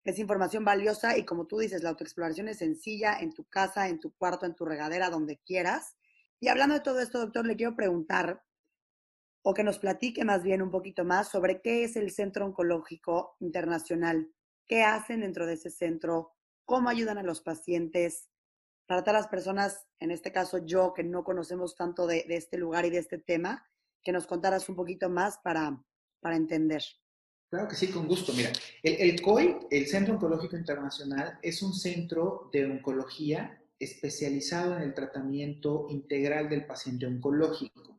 es 0.04 0.18
información 0.18 0.64
valiosa 0.64 1.16
y 1.16 1.24
como 1.24 1.46
tú 1.46 1.58
dices, 1.58 1.82
la 1.82 1.90
autoexploración 1.90 2.48
es 2.48 2.58
sencilla 2.58 3.18
en 3.18 3.32
tu 3.32 3.44
casa, 3.44 3.88
en 3.88 4.00
tu 4.00 4.12
cuarto, 4.14 4.46
en 4.46 4.54
tu 4.54 4.64
regadera, 4.64 5.10
donde 5.10 5.38
quieras. 5.38 5.96
Y 6.40 6.48
hablando 6.48 6.74
de 6.74 6.80
todo 6.80 7.00
esto, 7.00 7.20
doctor, 7.20 7.46
le 7.46 7.56
quiero 7.56 7.76
preguntar, 7.76 8.42
o 9.42 9.54
que 9.54 9.64
nos 9.64 9.78
platique 9.78 10.24
más 10.24 10.42
bien 10.42 10.62
un 10.62 10.70
poquito 10.70 11.04
más 11.04 11.28
sobre 11.28 11.60
qué 11.60 11.84
es 11.84 11.96
el 11.96 12.10
Centro 12.10 12.46
Oncológico 12.46 13.36
Internacional, 13.40 14.32
qué 14.66 14.82
hacen 14.82 15.20
dentro 15.20 15.46
de 15.46 15.54
ese 15.54 15.70
centro, 15.70 16.32
cómo 16.64 16.88
ayudan 16.88 17.18
a 17.18 17.22
los 17.22 17.40
pacientes, 17.42 18.28
para 18.86 19.02
todas 19.02 19.22
las 19.22 19.28
personas, 19.28 19.86
en 20.00 20.10
este 20.10 20.32
caso 20.32 20.58
yo, 20.58 20.92
que 20.92 21.04
no 21.04 21.24
conocemos 21.24 21.76
tanto 21.76 22.06
de, 22.06 22.24
este 22.28 22.58
lugar 22.58 22.84
y 22.84 22.90
de 22.90 22.98
este 22.98 23.18
tema, 23.18 23.66
que 24.02 24.12
nos 24.12 24.26
contaras 24.26 24.68
un 24.68 24.76
poquito 24.76 25.08
más 25.08 25.38
para, 25.38 25.82
para 26.20 26.36
entender. 26.36 26.82
Claro 27.48 27.68
que 27.68 27.76
sí, 27.76 27.88
con 27.88 28.06
gusto. 28.06 28.32
Mira, 28.32 28.50
el, 28.82 29.10
el 29.10 29.22
COI, 29.22 29.56
el 29.70 29.86
Centro 29.86 30.14
Oncológico 30.14 30.56
Internacional, 30.56 31.38
es 31.42 31.62
un 31.62 31.74
centro 31.74 32.50
de 32.52 32.64
oncología 32.64 33.62
especializado 33.78 34.76
en 34.76 34.82
el 34.82 34.94
tratamiento 34.94 35.86
integral 35.88 36.48
del 36.48 36.66
paciente 36.66 37.06
oncológico. 37.06 37.98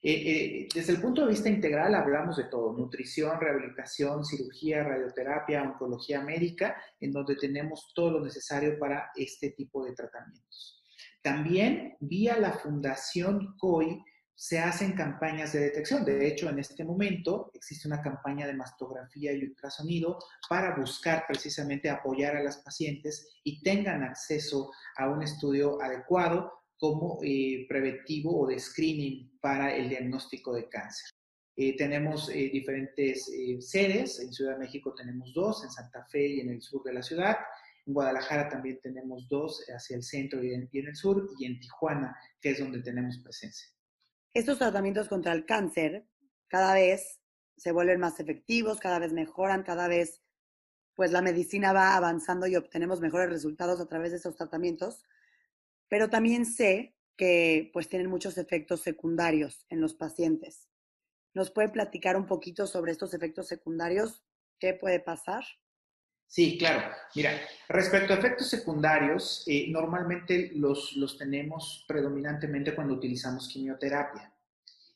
Eh, 0.00 0.12
eh, 0.12 0.68
desde 0.72 0.92
el 0.92 1.00
punto 1.00 1.22
de 1.22 1.30
vista 1.30 1.48
integral 1.48 1.92
hablamos 1.94 2.36
de 2.36 2.44
todo, 2.44 2.72
nutrición, 2.72 3.40
rehabilitación, 3.40 4.24
cirugía, 4.24 4.84
radioterapia, 4.84 5.62
oncología 5.62 6.20
médica, 6.22 6.80
en 7.00 7.12
donde 7.12 7.34
tenemos 7.34 7.92
todo 7.94 8.12
lo 8.12 8.24
necesario 8.24 8.78
para 8.78 9.10
este 9.16 9.50
tipo 9.50 9.84
de 9.84 9.94
tratamientos. 9.94 10.84
También 11.20 11.96
vía 12.00 12.38
la 12.38 12.52
Fundación 12.52 13.56
COI 13.58 14.04
se 14.40 14.60
hacen 14.60 14.92
campañas 14.92 15.52
de 15.52 15.58
detección. 15.58 16.04
De 16.04 16.28
hecho, 16.28 16.48
en 16.48 16.60
este 16.60 16.84
momento 16.84 17.50
existe 17.54 17.88
una 17.88 18.00
campaña 18.00 18.46
de 18.46 18.54
mastografía 18.54 19.32
y 19.32 19.42
ultrasonido 19.42 20.16
para 20.48 20.76
buscar 20.76 21.24
precisamente 21.26 21.90
apoyar 21.90 22.36
a 22.36 22.42
las 22.44 22.58
pacientes 22.58 23.40
y 23.42 23.60
tengan 23.62 24.04
acceso 24.04 24.70
a 24.96 25.10
un 25.10 25.24
estudio 25.24 25.82
adecuado 25.82 26.52
como 26.78 27.18
eh, 27.22 27.66
preventivo 27.68 28.40
o 28.40 28.46
de 28.46 28.58
screening 28.58 29.38
para 29.40 29.74
el 29.76 29.88
diagnóstico 29.88 30.54
de 30.54 30.68
cáncer. 30.68 31.10
Eh, 31.56 31.76
tenemos 31.76 32.30
eh, 32.30 32.50
diferentes 32.52 33.30
sedes, 33.58 34.20
en 34.20 34.32
Ciudad 34.32 34.52
de 34.52 34.60
México 34.60 34.94
tenemos 34.94 35.32
dos, 35.34 35.64
en 35.64 35.70
Santa 35.70 36.06
Fe 36.06 36.26
y 36.26 36.40
en 36.40 36.50
el 36.50 36.62
sur 36.62 36.82
de 36.84 36.94
la 36.94 37.02
ciudad, 37.02 37.36
en 37.84 37.94
Guadalajara 37.94 38.48
también 38.48 38.78
tenemos 38.80 39.28
dos 39.28 39.64
hacia 39.68 39.96
el 39.96 40.04
centro 40.04 40.42
y 40.44 40.54
en 40.54 40.68
el 40.72 40.94
sur, 40.94 41.28
y 41.38 41.46
en 41.46 41.58
Tijuana, 41.58 42.16
que 42.40 42.50
es 42.50 42.60
donde 42.60 42.80
tenemos 42.80 43.18
presencia 43.18 43.68
estos 44.38 44.58
tratamientos 44.58 45.08
contra 45.08 45.32
el 45.32 45.44
cáncer 45.44 46.06
cada 46.48 46.74
vez 46.74 47.20
se 47.56 47.72
vuelven 47.72 48.00
más 48.00 48.20
efectivos, 48.20 48.78
cada 48.78 48.98
vez 48.98 49.12
mejoran, 49.12 49.62
cada 49.64 49.88
vez 49.88 50.22
pues 50.94 51.12
la 51.12 51.22
medicina 51.22 51.72
va 51.72 51.96
avanzando 51.96 52.46
y 52.46 52.56
obtenemos 52.56 53.00
mejores 53.00 53.30
resultados 53.30 53.80
a 53.80 53.86
través 53.86 54.10
de 54.10 54.18
esos 54.18 54.36
tratamientos, 54.36 55.04
pero 55.88 56.08
también 56.10 56.46
sé 56.46 56.94
que 57.16 57.70
pues 57.72 57.88
tienen 57.88 58.08
muchos 58.08 58.38
efectos 58.38 58.80
secundarios 58.80 59.66
en 59.68 59.80
los 59.80 59.94
pacientes. 59.94 60.68
¿Nos 61.34 61.50
puede 61.50 61.68
platicar 61.68 62.16
un 62.16 62.26
poquito 62.26 62.66
sobre 62.66 62.92
estos 62.92 63.12
efectos 63.14 63.48
secundarios? 63.48 64.22
¿Qué 64.58 64.74
puede 64.74 65.00
pasar? 65.00 65.44
Sí, 66.26 66.58
claro. 66.58 66.94
Mira, 67.14 67.32
respecto 67.68 68.12
a 68.12 68.16
efectos 68.16 68.48
secundarios, 68.48 69.44
eh, 69.46 69.66
normalmente 69.68 70.50
los, 70.54 70.94
los 70.96 71.16
tenemos 71.16 71.84
predominantemente 71.88 72.74
cuando 72.74 72.94
utilizamos 72.94 73.48
quimioterapia. 73.48 74.32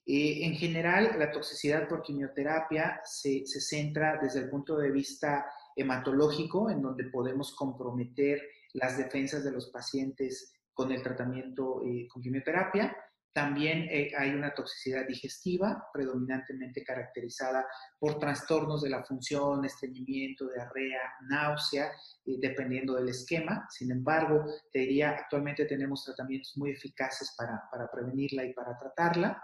Eh, 0.04 0.44
en 0.44 0.54
general, 0.54 1.18
la 1.18 1.30
toxicidad 1.30 1.88
por 1.88 2.02
quimioterapia 2.02 3.00
se, 3.04 3.46
se, 3.46 3.60
centra 3.60 4.18
desde 4.20 4.40
el 4.40 4.50
punto 4.50 4.76
de 4.76 4.90
vista 4.90 5.46
hematológico, 5.74 6.68
en 6.68 6.82
donde 6.82 7.04
podemos 7.04 7.54
comprometer 7.54 8.42
las 8.74 8.98
defensas 8.98 9.42
de 9.42 9.52
los 9.52 9.70
pacientes 9.70 10.52
con 10.72 10.92
el 10.92 11.02
tratamiento 11.02 11.82
eh, 11.84 12.06
con 12.08 12.22
quimioterapia. 12.22 12.96
También 13.34 13.88
eh, 13.90 14.12
hay 14.16 14.30
una 14.30 14.52
toxicidad 14.52 15.06
digestiva, 15.06 15.88
predominantemente 15.92 16.84
caracterizada 16.84 17.66
por 17.98 18.18
trastornos 18.18 18.82
de 18.82 18.90
la 18.90 19.02
función, 19.04 19.64
estreñimiento, 19.64 20.50
diarrea, 20.50 21.00
náusea, 21.30 21.92
eh, 22.26 22.36
dependiendo 22.38 22.94
del 22.94 23.08
esquema. 23.08 23.66
Sin 23.70 23.90
embargo, 23.90 24.44
te 24.70 24.80
diría, 24.80 25.10
actualmente 25.10 25.64
tenemos 25.64 26.04
tratamientos 26.04 26.52
muy 26.56 26.72
eficaces 26.72 27.34
para, 27.36 27.62
para 27.70 27.90
prevenirla 27.90 28.44
y 28.44 28.52
para 28.52 28.76
tratarla. 28.76 29.42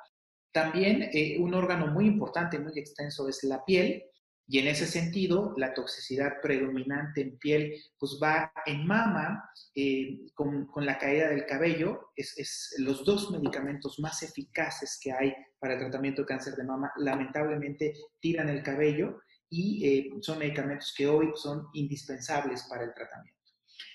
También 0.53 1.11
un 1.41 1.55
órgano 1.55 1.89
muy 1.89 2.07
importante, 2.07 2.59
muy 2.59 2.73
extenso, 2.79 3.29
es 3.29 3.45
la 3.45 3.65
piel. 3.65 4.03
Y 4.51 4.59
en 4.59 4.67
ese 4.67 4.87
sentido, 4.87 5.53
la 5.59 5.75
toxicidad 5.75 6.41
predominante 6.43 7.21
en 7.21 7.39
piel 7.39 7.75
pues 7.99 8.19
va 8.23 8.51
en 8.65 8.87
mama 8.87 9.45
eh, 9.75 10.21
con, 10.35 10.67
con, 10.67 10.87
la 10.87 10.99
caída 10.99 11.29
del 11.29 11.45
cabello. 11.45 12.13
Es, 12.17 12.37
es, 12.39 12.75
los 12.79 13.05
dos 13.05 13.31
medicamentos 13.31 13.99
más 13.99 14.23
eficaces 14.23 14.99
que 15.03 15.13
hay 15.13 15.35
para 15.59 15.75
el 15.75 15.81
tratamiento 15.81 16.23
de 16.23 16.29
cáncer 16.29 16.55
de 16.55 16.65
mama 16.65 16.91
lamentablemente 16.97 17.93
tiran 18.21 18.49
el 18.49 18.63
cabello 18.63 19.21
y 19.51 19.87
eh, 19.87 20.11
son 20.21 20.39
medicamentos 20.39 20.95
que 20.97 21.07
hoy 21.07 21.31
son 21.35 21.69
indispensables 21.75 22.65
para 22.71 22.85
el 22.85 22.95
tratamiento. 22.95 23.39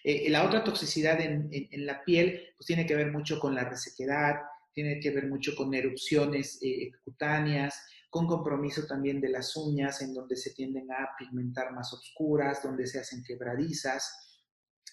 Eh, 0.04 0.30
la 0.30 0.46
otra 0.46 0.64
toxicidad 0.64 1.20
en, 1.20 1.50
en, 1.52 1.68
en, 1.72 1.86
la 1.86 2.04
piel 2.04 2.54
pues 2.58 2.68
tiene 2.68 2.86
que 2.86 2.96
ver 2.96 3.12
mucho 3.12 3.40
con 3.40 3.56
la 3.56 3.68
resequedad, 3.68 4.36
tiene 4.74 5.00
que 5.00 5.12
ver 5.12 5.28
mucho 5.28 5.56
con 5.56 5.74
erupciones 5.74 6.60
eh, 6.62 6.92
cutáneas, 7.04 7.86
con 8.14 8.28
compromiso 8.28 8.86
también 8.86 9.20
de 9.20 9.30
las 9.30 9.56
uñas, 9.56 10.00
en 10.04 10.14
donde 10.14 10.36
se 10.36 10.54
tienden 10.54 10.92
a 10.92 11.16
pigmentar 11.18 11.74
más 11.74 11.92
oscuras, 11.94 12.62
donde 12.62 12.86
se 12.86 13.00
hacen 13.00 13.24
quebradizas, 13.24 14.40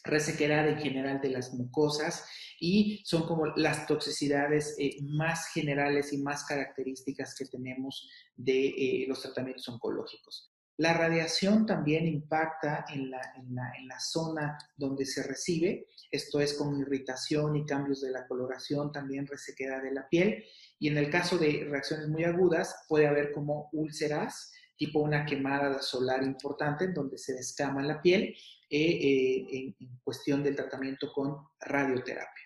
resequedad 0.04 0.66
en 0.66 0.78
general 0.78 1.20
de 1.20 1.28
las 1.28 1.52
mucosas 1.52 2.24
y 2.58 3.02
son 3.04 3.26
como 3.26 3.48
las 3.56 3.86
toxicidades 3.86 4.74
eh, 4.78 4.96
más 5.02 5.48
generales 5.52 6.14
y 6.14 6.22
más 6.22 6.46
características 6.46 7.34
que 7.38 7.44
tenemos 7.44 8.08
de 8.36 8.68
eh, 8.68 9.04
los 9.06 9.20
tratamientos 9.20 9.68
oncológicos. 9.68 10.50
La 10.80 10.94
radiación 10.94 11.66
también 11.66 12.06
impacta 12.06 12.86
en 12.88 13.10
la, 13.10 14.00
zona 14.00 14.56
donde 14.78 15.04
se 15.04 15.22
recibe, 15.22 15.88
esto 16.10 16.40
es 16.40 16.54
con 16.54 16.80
irritación 16.80 17.54
y 17.54 17.66
cambios 17.66 18.00
de 18.00 18.10
la 18.10 18.26
coloración, 18.26 18.90
también 18.90 19.26
resequedad 19.26 19.82
de 19.82 19.92
la 19.92 20.08
piel, 20.08 20.42
y 20.78 20.88
en 20.88 20.96
el 20.96 21.10
caso 21.10 21.36
de 21.36 21.66
reacciones 21.68 22.08
muy 22.08 22.24
agudas 22.24 22.86
puede 22.88 23.06
haber 23.06 23.30
como 23.32 23.68
úlceras, 23.72 24.54
tipo 24.78 25.00
una 25.00 25.26
quemada 25.26 25.82
solar 25.82 26.22
importante 26.22 26.86
en 26.86 26.94
donde 26.94 27.18
se 27.18 27.34
descama 27.34 27.82
la 27.82 28.00
piel 28.00 28.34
eh, 28.70 28.80
eh, 28.80 29.74
en, 29.78 30.00
cuestión 30.02 30.42
del 30.42 30.56
tratamiento 30.56 31.12
con 31.12 31.46
radioterapia. 31.60 32.44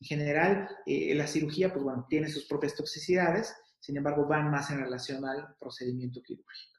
En 0.00 0.06
general, 0.06 0.68
eh, 0.84 1.14
la 1.14 1.26
cirugía, 1.26 1.72
pues 1.72 1.86
tiene 2.10 2.28
sus 2.28 2.44
propias 2.44 2.74
toxicidades, 2.74 3.54
sin 3.80 3.96
embargo, 3.96 4.26
van 4.26 4.50
más 4.50 4.70
en 4.70 4.80
relación 4.80 5.24
al 5.24 5.56
procedimiento 5.58 6.20
quirúrgico. 6.22 6.69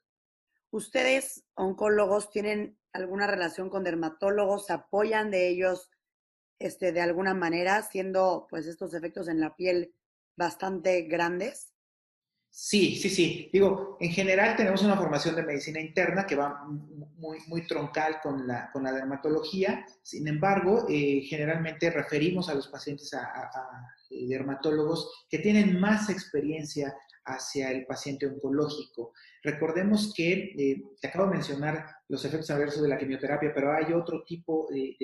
¿Ustedes, 0.71 1.43
oncólogos, 1.53 2.31
tienen 2.31 2.77
alguna 2.93 3.27
relación 3.27 3.69
con 3.69 3.83
dermatólogos? 3.83 4.65
¿Se 4.65 4.73
apoyan 4.73 5.29
de 5.29 5.49
ellos 5.49 5.89
este, 6.59 6.91
de 6.91 7.01
alguna 7.01 7.33
manera, 7.33 7.81
siendo 7.83 8.47
pues 8.49 8.67
estos 8.67 8.93
efectos 8.93 9.27
en 9.27 9.41
la 9.41 9.55
piel 9.55 9.93
bastante 10.37 11.01
grandes? 11.03 11.73
Sí, 12.53 12.97
sí, 12.97 13.09
sí. 13.09 13.49
Digo, 13.51 13.97
en 14.01 14.11
general 14.11 14.57
tenemos 14.57 14.83
una 14.83 14.97
formación 14.97 15.35
de 15.35 15.43
medicina 15.43 15.79
interna 15.79 16.25
que 16.25 16.35
va 16.35 16.65
muy, 16.67 17.39
muy 17.47 17.65
troncal 17.65 18.19
con 18.21 18.45
la, 18.45 18.69
con 18.71 18.83
la 18.83 18.91
dermatología. 18.91 19.85
Sin 20.03 20.27
embargo, 20.27 20.85
eh, 20.89 21.21
generalmente 21.21 21.89
referimos 21.89 22.49
a 22.49 22.53
los 22.53 22.67
pacientes 22.67 23.13
a, 23.13 23.23
a, 23.23 23.95
dermatólogos 24.09 25.25
que 25.29 25.39
tienen 25.39 25.79
más 25.79 26.09
experiencia 26.09 26.93
hacia 27.25 27.71
el 27.71 27.85
paciente 27.85 28.25
oncológico. 28.25 29.13
Recordemos 29.43 30.13
que, 30.15 30.53
eh, 30.57 30.81
te 30.99 31.07
acabo 31.07 31.25
de 31.25 31.35
mencionar 31.35 31.85
los 32.07 32.23
efectos 32.25 32.49
adversos 32.49 32.81
de 32.81 32.89
la 32.89 32.97
quimioterapia, 32.97 33.51
pero 33.53 33.73
hay 33.73 33.93
otro 33.93 34.23
tipo 34.25 34.67
de, 34.71 34.95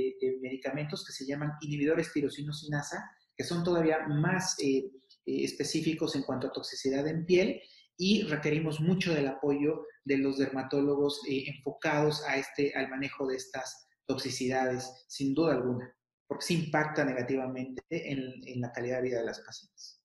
medicamentos 0.42 1.06
que 1.06 1.14
se 1.14 1.26
llaman 1.26 1.54
inhibidores 1.62 2.12
tirosinosinasa, 2.12 3.10
que 3.36 3.44
son 3.44 3.64
todavía 3.64 4.08
más 4.08 4.58
eh, 4.60 4.90
eh, 5.26 5.44
específicos 5.44 6.16
en 6.16 6.24
cuanto 6.24 6.48
a 6.48 6.52
toxicidad 6.52 7.08
en 7.08 7.26
piel 7.26 7.62
y 7.98 8.24
requerimos 8.24 8.80
mucho 8.80 9.14
del 9.14 9.28
apoyo 9.28 9.86
de 10.04 10.18
los 10.18 10.38
dermatólogos 10.38 11.22
enfocados 11.28 12.24
a 12.26 12.38
este, 12.38 12.74
al 12.76 12.90
manejo 12.90 13.28
de 13.28 13.36
estas 13.36 13.88
toxicidades, 14.06 15.06
sin 15.08 15.34
duda 15.34 15.54
alguna, 15.54 15.94
porque 16.28 16.46
se 16.46 16.54
impacta 16.54 17.04
negativamente 17.04 17.82
en, 17.90 18.20
en 18.46 18.62
la 18.62 18.72
calidad 18.72 18.98
de 18.98 19.10
vida 19.10 19.20
de 19.20 19.26
las 19.26 19.40
pacientes. 19.42 19.97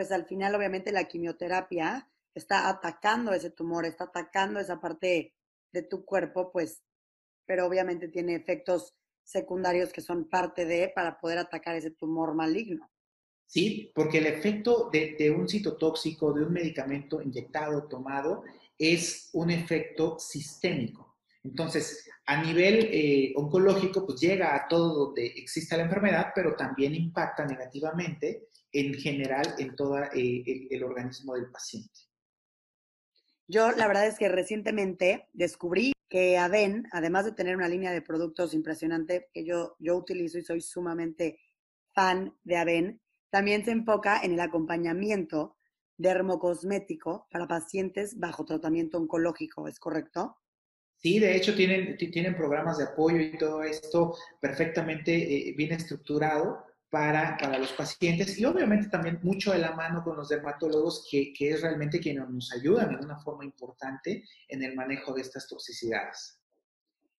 Pues 0.00 0.12
al 0.12 0.24
final, 0.24 0.54
obviamente, 0.54 0.92
la 0.92 1.04
quimioterapia 1.04 2.08
está 2.34 2.70
atacando 2.70 3.34
ese 3.34 3.50
tumor, 3.50 3.84
está 3.84 4.04
atacando 4.04 4.58
esa 4.58 4.80
parte 4.80 5.34
de 5.70 5.82
tu 5.82 6.06
cuerpo, 6.06 6.50
pues, 6.50 6.82
pero 7.44 7.66
obviamente 7.66 8.08
tiene 8.08 8.34
efectos 8.34 8.94
secundarios 9.22 9.92
que 9.92 10.00
son 10.00 10.26
parte 10.26 10.64
de 10.64 10.88
para 10.88 11.20
poder 11.20 11.36
atacar 11.36 11.76
ese 11.76 11.90
tumor 11.90 12.34
maligno. 12.34 12.90
Sí, 13.44 13.92
porque 13.94 14.16
el 14.16 14.26
efecto 14.28 14.88
de, 14.90 15.30
un 15.36 15.46
citotóxico, 15.46 16.32
de 16.32 16.44
un 16.44 16.52
medicamento 16.54 17.20
inyectado, 17.20 17.86
tomado, 17.86 18.44
es 18.78 19.28
un 19.34 19.50
efecto 19.50 20.18
sistémico. 20.18 21.18
Entonces, 21.44 22.08
a 22.24 22.42
nivel 22.42 22.88
eh, 22.90 23.34
oncológico, 23.36 24.06
pues 24.06 24.18
llega 24.18 24.54
a 24.54 24.66
todo 24.66 25.08
donde 25.08 25.26
exista 25.26 25.76
la 25.76 25.82
enfermedad, 25.82 26.28
pero 26.34 26.56
también 26.56 26.94
impacta 26.94 27.44
negativamente 27.44 28.48
en 28.72 28.94
general 28.94 29.54
en 29.58 29.74
todo 29.76 29.98
eh, 29.98 30.42
el, 30.46 30.68
el 30.70 30.84
organismo 30.84 31.34
del 31.34 31.50
paciente. 31.50 32.00
Yo 33.48 33.72
la 33.72 33.88
verdad 33.88 34.06
es 34.06 34.18
que 34.18 34.28
recientemente 34.28 35.28
descubrí 35.32 35.92
que 36.08 36.38
Aven, 36.38 36.86
además 36.92 37.24
de 37.24 37.32
tener 37.32 37.56
una 37.56 37.68
línea 37.68 37.92
de 37.92 38.02
productos 38.02 38.54
impresionante 38.54 39.28
que 39.32 39.44
yo, 39.44 39.76
yo 39.78 39.96
utilizo 39.96 40.38
y 40.38 40.42
soy 40.42 40.60
sumamente 40.60 41.40
fan 41.94 42.34
de 42.44 42.56
Aven, 42.56 43.00
también 43.30 43.64
se 43.64 43.70
enfoca 43.70 44.20
en 44.22 44.34
el 44.34 44.40
acompañamiento 44.40 45.56
dermocosmético 45.96 47.28
para 47.30 47.46
pacientes 47.46 48.18
bajo 48.18 48.44
tratamiento 48.44 48.98
oncológico, 48.98 49.68
¿es 49.68 49.78
correcto? 49.78 50.36
Sí, 50.96 51.18
de 51.18 51.36
hecho 51.36 51.54
tienen, 51.54 51.96
tienen 51.96 52.36
programas 52.36 52.78
de 52.78 52.84
apoyo 52.84 53.20
y 53.20 53.38
todo 53.38 53.62
esto 53.62 54.16
perfectamente 54.40 55.12
eh, 55.14 55.54
bien 55.56 55.72
estructurado 55.72 56.64
para, 56.90 57.36
para, 57.38 57.58
los 57.58 57.72
pacientes 57.72 58.36
y 58.38 58.44
obviamente 58.44 58.88
también 58.88 59.20
mucho 59.22 59.52
de 59.52 59.58
la 59.58 59.72
mano 59.72 60.02
con 60.02 60.16
los 60.16 60.28
dermatólogos 60.28 61.06
que, 61.10 61.32
que 61.32 61.50
es 61.52 61.62
realmente 61.62 62.00
quienes 62.00 62.28
nos 62.28 62.52
ayudan 62.52 62.92
en 62.92 63.04
una 63.04 63.18
forma 63.20 63.44
importante 63.44 64.24
en 64.48 64.62
el 64.62 64.74
manejo 64.74 65.14
de 65.14 65.22
estas 65.22 65.46
toxicidades. 65.46 66.40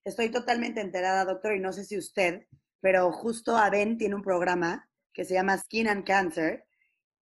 Estoy 0.04 0.30
totalmente 0.30 0.82
enterada, 0.82 1.26
doctor, 1.26 1.56
y 1.56 1.60
no 1.60 1.72
sé 1.72 1.86
si 1.86 1.98
usted, 1.98 2.48
pero 2.82 3.12
justo 3.12 3.56
AVEN 3.56 3.98
tiene 3.98 4.16
un 4.16 4.24
programa 4.24 4.90
que 5.14 5.26
se 5.26 5.36
llama 5.36 5.58
Skin 5.58 5.88
and 5.88 6.06
Cancer 6.06 6.66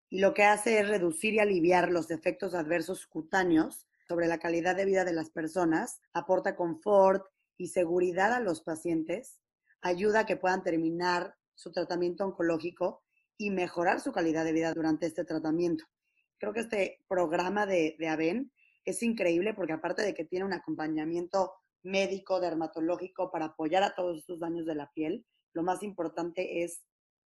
y 0.10 0.20
lo 0.20 0.34
que 0.34 0.44
hace 0.44 0.80
es 0.80 0.88
reducir 0.88 1.34
y 1.34 1.40
aliviar 1.40 1.92
los 1.92 2.12
efectos 2.12 2.54
adversos 2.54 3.08
cutáneos 3.08 3.88
sobre 4.08 4.28
la 4.28 4.38
calidad 4.38 4.76
de 4.76 4.86
vida 4.86 5.04
de 5.04 5.14
las 5.14 5.30
personas, 5.32 6.00
aporta 6.14 6.56
confort 6.56 7.26
y 7.58 7.68
seguridad 7.68 8.34
a 8.34 8.40
los 8.40 8.62
pacientes, 8.62 9.42
ayuda 9.82 10.22
a 10.22 10.26
que 10.26 10.38
puedan 10.38 10.64
terminar 10.64 11.36
su 11.58 11.72
tratamiento 11.72 12.24
oncológico 12.24 13.04
y 13.38 13.50
mejorar 13.50 14.00
su 14.00 14.12
calidad 14.12 14.46
de 14.46 14.54
vida 14.54 14.74
durante 14.74 15.08
este 15.08 15.26
tratamiento. 15.26 15.86
Creo 16.40 16.54
que 16.54 16.62
este 16.62 17.00
programa 17.08 17.66
de, 17.66 17.96
de 18.00 18.08
AVEN 18.08 18.52
es 18.86 19.04
increíble 19.04 19.54
porque 19.54 19.74
aparte 19.74 20.04
de 20.04 20.14
que 20.14 20.24
tiene 20.26 20.46
un 20.46 20.54
acompañamiento 20.54 21.54
médico, 21.84 22.40
dermatológico 22.40 23.32
para 23.32 23.46
apoyar 23.46 23.84
a 23.84 23.96
todos 23.96 24.20
estos 24.20 24.40
daños 24.40 24.66
de 24.66 24.76
la 24.76 24.92
piel, 24.94 25.26
lo 25.54 25.64
más 25.64 25.84
importante 25.84 26.64
es 26.64 26.84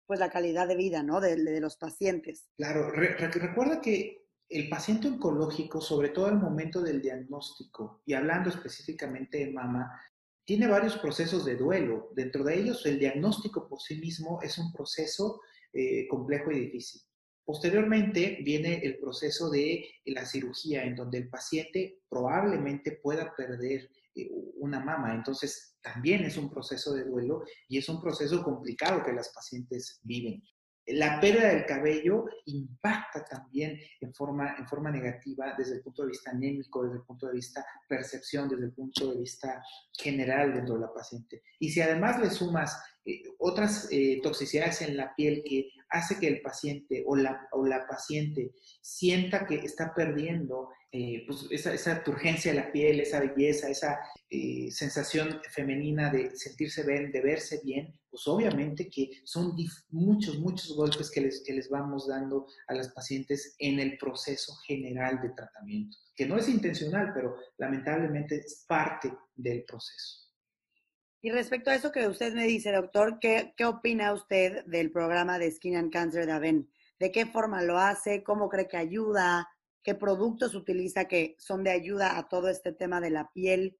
pues 0.07 0.19
la 0.19 0.29
calidad 0.29 0.67
de 0.67 0.75
vida, 0.75 1.03
¿no? 1.03 1.21
De, 1.21 1.61
los 1.61 1.77
pacientes. 1.77 2.49
Claro, 2.57 2.91
re, 2.91 3.15
recuerda 3.15 3.79
que 3.79 4.25
el 4.49 4.67
paciente 4.67 5.07
oncológico, 5.07 5.79
sobre 5.79 6.09
todo 6.09 6.25
al 6.25 6.37
momento 6.37 6.81
del 6.81 7.01
diagnóstico, 7.01 8.01
y 8.05 8.13
hablando 8.13 8.49
específicamente 8.49 9.37
de 9.37 9.53
mama, 9.53 9.89
tiene 10.51 10.67
varios 10.67 10.97
procesos 10.97 11.45
de 11.45 11.55
duelo. 11.55 12.09
Dentro 12.13 12.43
de 12.43 12.59
ellos, 12.59 12.85
el 12.85 12.99
diagnóstico 12.99 13.69
por 13.69 13.79
sí 13.79 13.95
mismo 13.95 14.41
es 14.41 14.57
un 14.57 14.69
proceso 14.73 15.39
eh, 15.71 16.05
complejo 16.09 16.51
y 16.51 16.59
difícil. 16.59 16.99
Posteriormente 17.45 18.39
viene 18.43 18.81
el 18.83 18.99
proceso 18.99 19.49
de 19.49 19.85
la 20.07 20.25
cirugía, 20.25 20.83
en 20.83 20.97
donde 20.97 21.19
el 21.19 21.29
paciente 21.29 22.01
probablemente 22.09 22.99
pueda 23.01 23.33
perder 23.33 23.89
eh, 24.13 24.29
una 24.57 24.81
mama. 24.81 25.15
Entonces, 25.15 25.77
también 25.81 26.25
es 26.25 26.35
un 26.35 26.49
proceso 26.49 26.95
de 26.95 27.05
duelo 27.05 27.45
y 27.69 27.77
es 27.77 27.87
un 27.87 28.01
proceso 28.01 28.43
complicado 28.43 29.05
que 29.05 29.13
las 29.13 29.29
pacientes 29.29 30.01
viven. 30.03 30.43
La 30.87 31.19
pérdida 31.19 31.49
del 31.49 31.65
cabello 31.65 32.25
impacta 32.45 33.23
también 33.23 33.79
en 33.99 34.13
forma, 34.13 34.55
en 34.57 34.67
forma 34.67 34.91
negativa 34.91 35.53
desde 35.57 35.75
el 35.75 35.81
punto 35.81 36.03
de 36.03 36.09
vista 36.09 36.31
anémico, 36.31 36.83
desde 36.83 36.97
el 36.97 37.03
punto 37.03 37.27
de 37.27 37.33
vista 37.33 37.65
percepción, 37.87 38.49
desde 38.49 38.65
el 38.65 38.73
punto 38.73 39.11
de 39.11 39.19
vista 39.19 39.63
general 39.93 40.53
dentro 40.53 40.75
de 40.75 40.81
la 40.81 40.93
paciente. 40.93 41.43
Y 41.59 41.69
si 41.69 41.81
además 41.81 42.19
le 42.19 42.29
sumas 42.29 42.81
eh, 43.03 43.23
otras 43.39 43.87
eh, 43.91 44.19
toxicidades 44.21 44.81
en 44.83 44.95
la 44.95 45.15
piel 45.15 45.41
que 45.43 45.69
hace 45.89 46.19
que 46.19 46.27
el 46.27 46.41
paciente 46.41 47.03
o 47.07 47.15
la, 47.15 47.47
o 47.51 47.65
la 47.65 47.87
paciente 47.87 48.51
sienta 48.79 49.47
que 49.47 49.55
está 49.55 49.93
perdiendo 49.95 50.69
eh, 50.91 51.23
pues 51.25 51.47
esa, 51.49 51.73
esa, 51.73 52.03
turgencia 52.03 52.51
de 52.51 52.59
la 52.59 52.71
piel, 52.71 52.99
esa 52.99 53.19
belleza, 53.19 53.69
esa 53.69 53.97
sensación 54.69 55.41
femenina 55.49 56.11
de 56.11 56.35
sentirse 56.35 56.85
bien, 56.85 57.11
de 57.11 57.21
verse 57.21 57.61
bien, 57.63 57.99
pues 58.09 58.27
obviamente 58.27 58.89
que 58.89 59.09
son 59.23 59.55
muchos, 59.89 60.39
muchos 60.39 60.75
golpes 60.75 61.09
que 61.09 61.21
les, 61.21 61.43
que 61.43 61.53
les 61.53 61.69
vamos 61.69 62.07
dando 62.07 62.45
a 62.67 62.73
las 62.73 62.89
pacientes 62.89 63.55
en 63.57 63.79
el 63.79 63.97
proceso 63.97 64.53
general 64.67 65.21
de 65.21 65.29
tratamiento, 65.29 65.97
que 66.15 66.25
no 66.25 66.37
es 66.37 66.47
intencional, 66.49 67.11
pero 67.13 67.35
lamentablemente 67.57 68.35
es 68.37 68.65
parte 68.67 69.11
del 69.35 69.63
proceso. 69.63 70.30
Y 71.23 71.29
respecto 71.29 71.69
a 71.69 71.75
eso 71.75 71.91
que 71.91 72.07
usted 72.07 72.33
me 72.33 72.45
dice, 72.45 72.71
doctor, 72.71 73.19
¿qué, 73.19 73.53
¿qué, 73.55 73.65
opina 73.65 74.13
usted 74.13 74.65
del 74.65 74.91
programa 74.91 75.37
de 75.37 75.51
Skin 75.51 75.75
and 75.75 75.91
Cancer 75.91 76.25
de 76.25 76.31
AVEN? 76.31 76.69
¿De 76.99 77.11
qué 77.11 77.27
forma 77.27 77.61
lo 77.61 77.77
hace? 77.77 78.23
¿Cómo 78.23 78.49
cree 78.49 78.67
que 78.67 78.77
ayuda? 78.77 79.47
¿Qué 79.83 79.93
productos 79.93 80.55
utiliza 80.55 81.05
que 81.05 81.35
son 81.37 81.63
de 81.63 81.71
ayuda 81.71 82.17
a 82.17 82.27
todo 82.27 82.49
este 82.49 82.71
tema 82.71 82.99
de 82.99 83.11
la 83.11 83.31
piel? 83.31 83.77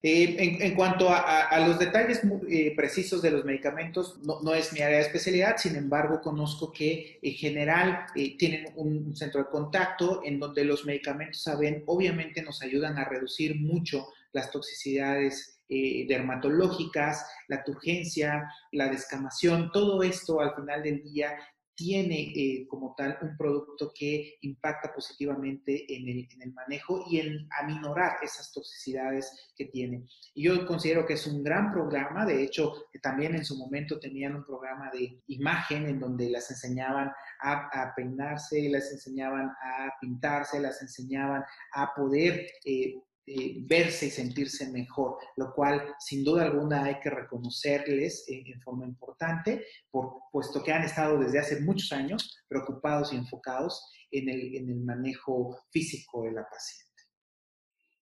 Eh, 0.00 0.58
en, 0.60 0.76
cuanto 0.76 1.08
a, 1.10 1.58
los 1.66 1.76
detalles 1.76 2.20
eh, 2.48 2.72
precisos 2.76 3.20
de 3.20 3.32
los 3.32 3.44
medicamentos, 3.44 4.20
no, 4.22 4.54
es 4.54 4.72
mi 4.72 4.80
área 4.80 4.98
de 4.98 5.04
especialidad, 5.04 5.56
sin 5.56 5.74
embargo, 5.74 6.20
conozco 6.20 6.70
que 6.70 7.18
en 7.20 7.32
general 7.34 8.06
eh, 8.14 8.36
tienen 8.36 8.66
un, 8.76 9.16
centro 9.16 9.42
de 9.42 9.50
contacto 9.50 10.22
en 10.24 10.38
donde 10.38 10.64
los 10.64 10.84
medicamentos 10.84 11.42
saben, 11.42 11.82
obviamente 11.86 12.42
nos 12.42 12.62
ayudan 12.62 12.96
a 12.96 13.06
reducir 13.06 13.60
mucho 13.60 14.08
las 14.32 14.52
toxicidades 14.52 15.57
dermatológicas, 15.68 17.26
la 17.48 17.62
turgencia, 17.62 18.50
la 18.72 18.88
descamación, 18.88 19.70
todo 19.72 20.02
esto 20.02 20.40
al 20.40 20.54
final 20.54 20.82
del 20.82 21.02
día 21.02 21.36
tiene 21.78 22.32
eh, 22.34 22.66
como 22.66 22.92
tal 22.96 23.16
un 23.22 23.36
producto 23.36 23.92
que 23.94 24.34
impacta 24.40 24.92
positivamente 24.92 25.86
en 25.94 26.08
el, 26.08 26.52
manejo 26.52 27.04
y 27.08 27.20
en 27.20 27.48
aminorar 27.56 28.16
esas 28.20 28.52
toxicidades 28.52 29.52
que 29.56 29.66
tiene. 29.66 30.04
Y 30.34 30.42
yo 30.42 30.66
considero 30.66 31.06
que 31.06 31.12
es 31.12 31.24
un 31.28 31.44
gran 31.44 31.70
programa, 31.70 32.26
de 32.26 32.42
hecho, 32.42 32.72
también 33.00 33.36
en 33.36 33.44
su 33.44 33.56
momento 33.56 34.00
tenían 34.00 34.34
un 34.34 34.44
programa 34.44 34.90
de 34.90 35.22
imagen 35.28 35.86
en 35.86 36.00
donde 36.00 36.28
las 36.30 36.50
enseñaban 36.50 37.12
a, 37.40 37.82
a 37.82 37.94
peinarse, 37.94 38.68
las 38.68 38.90
enseñaban 38.90 39.46
a 39.46 39.92
pintarse, 40.00 40.58
las 40.58 40.82
enseñaban 40.82 41.44
a 41.74 41.94
poder 41.94 42.44
eh, 42.64 42.96
eh, 43.28 43.58
verse 43.60 44.06
y 44.06 44.10
sentirse 44.10 44.70
mejor, 44.70 45.18
lo 45.36 45.52
cual 45.52 45.94
sin 45.98 46.24
duda 46.24 46.44
alguna 46.44 46.84
hay 46.84 46.98
que 46.98 47.10
reconocerles 47.10 48.24
en 48.28 48.60
forma 48.62 48.86
importante, 48.86 49.66
por, 49.90 50.22
puesto 50.32 50.62
que 50.62 50.72
han 50.72 50.82
estado 50.82 51.18
desde 51.18 51.38
hace 51.38 51.60
muchos 51.60 51.92
años 51.92 52.42
preocupados 52.48 53.12
y 53.12 53.16
enfocados 53.16 53.92
en 54.10 54.30
el, 54.30 54.56
en 54.56 54.70
el 54.70 54.80
manejo 54.80 55.58
físico 55.70 56.22
de 56.22 56.32
la 56.32 56.48
paciente. 56.48 56.88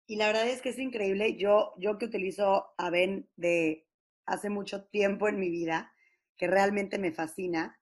Y 0.06 0.17
la 0.17 0.27
verdad 0.27 0.47
es 0.47 0.62
que 0.62 0.69
es 0.69 0.77
increíble. 0.77 1.36
Yo, 1.36 1.73
yo 1.77 1.97
que 1.97 2.06
utilizo 2.06 2.67
Aven 2.77 3.27
de 3.36 3.88
hace 4.27 4.51
mucho 4.51 4.86
tiempo 4.86 5.27
en 5.27 5.39
mi 5.39 5.49
vida, 5.49 5.93
que 6.38 6.45
realmente 6.45 6.99
me 6.99 7.12
fascina, 7.12 7.80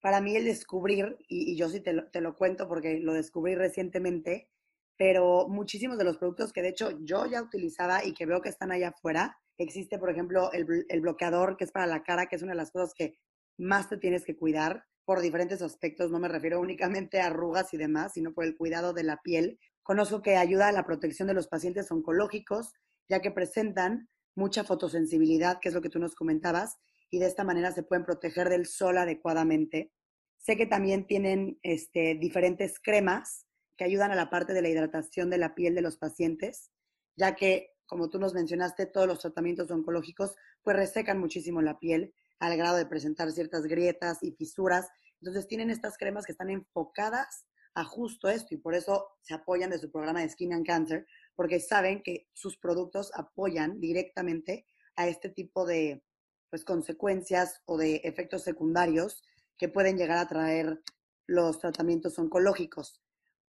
para 0.00 0.20
mí 0.20 0.34
el 0.34 0.44
descubrir, 0.44 1.16
y, 1.28 1.52
y 1.52 1.56
yo 1.56 1.68
sí 1.68 1.80
te 1.80 1.92
lo, 1.92 2.10
te 2.10 2.20
lo 2.20 2.34
cuento 2.34 2.66
porque 2.66 2.98
lo 2.98 3.12
descubrí 3.12 3.54
recientemente, 3.54 4.50
pero 4.96 5.48
muchísimos 5.48 5.98
de 5.98 6.04
los 6.04 6.18
productos 6.18 6.52
que 6.52 6.62
de 6.62 6.68
hecho 6.68 6.90
yo 7.00 7.26
ya 7.26 7.42
utilizaba 7.42 8.04
y 8.04 8.14
que 8.14 8.26
veo 8.26 8.40
que 8.40 8.48
están 8.48 8.72
allá 8.72 8.88
afuera, 8.88 9.36
existe 9.58 9.98
por 9.98 10.10
ejemplo 10.10 10.52
el, 10.52 10.86
el, 10.88 11.00
bloqueador 11.00 11.56
que 11.56 11.64
es 11.64 11.72
para 11.72 11.86
la 11.86 12.02
cara, 12.02 12.26
que 12.26 12.36
es 12.36 12.42
una 12.42 12.52
de 12.52 12.58
las 12.58 12.70
cosas 12.70 12.94
que 12.94 13.18
más 13.58 13.88
te 13.88 13.96
tienes 13.96 14.24
que 14.24 14.36
cuidar 14.36 14.84
por 15.06 15.20
diferentes 15.20 15.62
aspectos, 15.62 16.10
no 16.10 16.18
me 16.18 16.28
refiero 16.28 16.60
únicamente 16.60 17.20
a 17.20 17.26
arrugas 17.26 17.72
y 17.72 17.76
demás, 17.76 18.12
sino 18.14 18.34
por 18.34 18.44
el 18.44 18.56
cuidado 18.56 18.92
de 18.92 19.04
la 19.04 19.18
piel. 19.22 19.58
Conozco 19.84 20.20
que 20.20 20.36
ayuda 20.36 20.68
a 20.68 20.72
la 20.72 20.84
protección 20.84 21.28
de 21.28 21.34
los 21.34 21.46
pacientes 21.46 21.90
oncológicos, 21.92 22.72
ya 23.08 23.20
que 23.20 23.30
presentan 23.30 24.08
mucha 24.34 24.64
fotosensibilidad, 24.64 25.60
que 25.60 25.68
es 25.68 25.74
lo 25.74 25.80
que 25.80 25.90
tú 25.90 26.00
nos 26.00 26.16
comentabas, 26.16 26.76
y 27.08 27.20
de 27.20 27.26
esta 27.26 27.44
manera 27.44 27.70
se 27.70 27.84
pueden 27.84 28.04
proteger 28.04 28.48
del 28.48 28.66
sol 28.66 28.98
adecuadamente. 28.98 29.92
Sé 30.38 30.56
que 30.56 30.66
también 30.66 31.06
tienen 31.06 31.58
este, 31.62 32.16
diferentes 32.16 32.80
cremas 32.80 33.46
que 33.76 33.84
ayudan 33.84 34.10
a 34.10 34.14
la 34.14 34.30
parte 34.30 34.52
de 34.52 34.62
la 34.62 34.68
hidratación 34.68 35.30
de 35.30 35.38
la 35.38 35.54
piel 35.54 35.74
de 35.74 35.82
los 35.82 35.98
pacientes, 35.98 36.70
ya 37.16 37.36
que, 37.36 37.74
como 37.86 38.08
tú 38.08 38.18
nos 38.18 38.34
mencionaste, 38.34 38.86
todos 38.86 39.06
los 39.06 39.20
tratamientos 39.20 39.70
oncológicos 39.70 40.34
pues 40.62 40.76
resecan 40.76 41.18
muchísimo 41.18 41.62
la 41.62 41.78
piel 41.78 42.14
al 42.38 42.56
grado 42.56 42.76
de 42.76 42.86
presentar 42.86 43.30
ciertas 43.32 43.64
grietas 43.64 44.22
y 44.22 44.32
fisuras. 44.32 44.88
Entonces 45.20 45.46
tienen 45.46 45.70
estas 45.70 45.96
cremas 45.96 46.26
que 46.26 46.32
están 46.32 46.50
enfocadas 46.50 47.46
a 47.74 47.84
justo 47.84 48.28
esto 48.28 48.54
y 48.54 48.58
por 48.58 48.74
eso 48.74 49.06
se 49.20 49.34
apoyan 49.34 49.70
de 49.70 49.78
su 49.78 49.90
programa 49.90 50.20
de 50.20 50.30
Skin 50.30 50.54
and 50.54 50.66
Cancer, 50.66 51.06
porque 51.34 51.60
saben 51.60 52.02
que 52.02 52.26
sus 52.32 52.56
productos 52.58 53.10
apoyan 53.14 53.78
directamente 53.80 54.66
a 54.96 55.08
este 55.08 55.28
tipo 55.28 55.66
de 55.66 56.02
pues, 56.48 56.64
consecuencias 56.64 57.60
o 57.66 57.76
de 57.76 57.96
efectos 57.96 58.42
secundarios 58.42 59.22
que 59.58 59.68
pueden 59.68 59.98
llegar 59.98 60.18
a 60.18 60.28
traer 60.28 60.80
los 61.26 61.58
tratamientos 61.58 62.18
oncológicos 62.18 63.02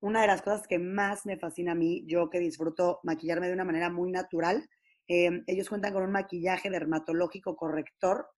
una 0.05 0.21
de 0.21 0.27
las 0.27 0.43
cosas 0.43 0.67
que 0.69 0.79
más 0.79 1.25
me 1.25 1.39
fascina 1.39 1.73
a 1.73 1.75
mí, 1.75 2.05
yo 2.07 2.29
que 2.29 2.39
disfruto 2.39 3.01
maquillarme 3.05 3.47
de 3.47 3.55
una 3.55 3.65
manera 3.65 3.89
muy 3.89 4.13
natural, 4.13 4.69
em, 5.09 5.43
ellos 5.47 5.71
cuentan 5.71 5.95
con 5.95 6.03
un 6.03 6.13
maquillaje 6.13 6.69
dermatológico 6.69 7.57
corrector 7.57 8.29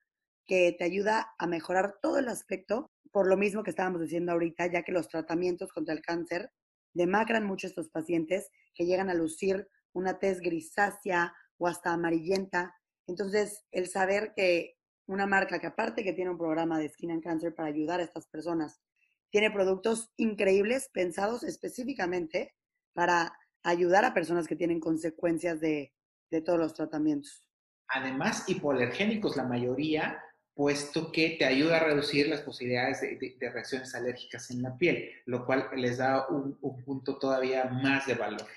que 0.47 0.77
te 0.79 0.85
ayuda 0.85 1.35
a 1.37 1.47
mejorar 1.49 1.97
todo 2.01 2.21
el 2.21 2.29
aspecto, 2.29 2.93
por 3.11 3.27
lo 3.27 3.37
mismo 3.37 3.65
que 3.65 3.71
estábamos 3.71 4.01
diciendo 4.01 4.31
ahorita, 4.31 4.69
ya 4.69 4.85
que 4.85 4.93
los 4.93 5.09
tratamientos 5.09 5.73
contra 5.73 5.93
el 5.93 6.03
cáncer 6.03 6.53
demacran 6.95 7.45
mucho 7.45 7.67
a 7.67 7.71
estos 7.71 7.89
pacientes 7.89 8.49
que 8.73 8.87
llegan 8.87 9.11
a 9.11 9.15
lucir 9.15 9.67
una 9.93 10.21
tez 10.21 10.39
grisácea 10.39 11.35
o 11.59 11.67
hasta 11.67 11.93
amarillenta. 11.93 12.77
Entonces, 13.09 13.65
el 13.73 13.89
saber 13.89 14.35
que 14.37 14.77
una 15.09 15.27
marca 15.27 15.59
que 15.59 15.67
aparte 15.67 16.05
que 16.05 16.13
tiene 16.13 16.31
un 16.31 16.39
programa 16.39 16.79
de 16.79 16.91
Skin 16.91 17.11
and 17.11 17.25
Cancer 17.25 17.53
para 17.57 17.69
ayudar 17.69 17.99
a 17.99 18.05
estas 18.05 18.29
personas 18.29 18.81
tiene 19.37 19.51
productos 19.51 20.11
increíbles 20.17 20.89
pensados 20.95 21.43
específicamente 21.43 22.55
para 22.95 23.39
ayudar 23.65 24.07
a 24.07 24.15
personas 24.15 24.49
que 24.49 24.57
tienen 24.57 24.81
consecuencias 24.81 25.61
de, 25.61 25.93
todos 26.43 26.59
los 26.59 26.73
tratamientos. 26.73 27.47
Además, 27.89 28.49
hipoalergénicos 28.49 29.37
la 29.37 29.45
mayoría, 29.45 30.25
puesto 30.55 31.13
que 31.13 31.37
te 31.39 31.45
ayuda 31.45 31.77
a 31.77 31.85
reducir 31.85 32.29
las 32.29 32.41
posibilidades 32.41 33.03
de, 33.03 33.51
reacciones 33.53 33.95
alérgicas 33.95 34.51
en 34.51 34.63
la 34.63 34.75
piel, 34.79 35.11
lo 35.27 35.45
cual 35.45 35.69
les 35.77 35.99
da 35.99 36.27
un, 36.29 36.57
un 36.63 36.83
punto 36.83 37.19
todavía 37.19 37.67
más 37.67 38.07
de 38.07 38.15
valor. 38.15 38.49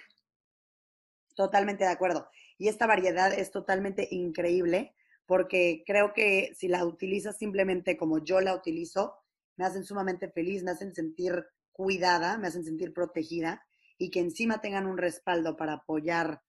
Totalmente 1.35 1.83
de 1.83 1.91
acuerdo. 1.91 2.29
Y 2.57 2.69
esta 2.69 2.87
variedad 2.87 3.33
es 3.33 3.51
totalmente 3.51 4.07
increíble 4.11 4.95
porque 5.25 5.83
creo 5.85 6.13
que 6.13 6.53
si 6.55 6.69
la 6.69 6.85
utilizas 6.85 7.37
simplemente 7.37 7.97
como 7.97 8.23
yo 8.23 8.39
la 8.39 8.55
utilizo, 8.55 9.19
me 9.59 9.65
hacen 9.65 9.83
sumamente 9.83 10.29
feliz, 10.29 10.63
me 10.63 10.71
hacen 10.71 10.95
sentir 10.95 11.45
cuidada, 11.73 12.37
me 12.37 12.47
hacen 12.47 12.63
sentir 12.63 12.93
protegida 12.93 13.61
y 13.97 14.09
que 14.09 14.21
encima 14.21 14.61
tengan 14.61 14.85
un 14.85 14.97
respaldo 14.97 15.57
para 15.57 15.73
apoyar 15.73 16.41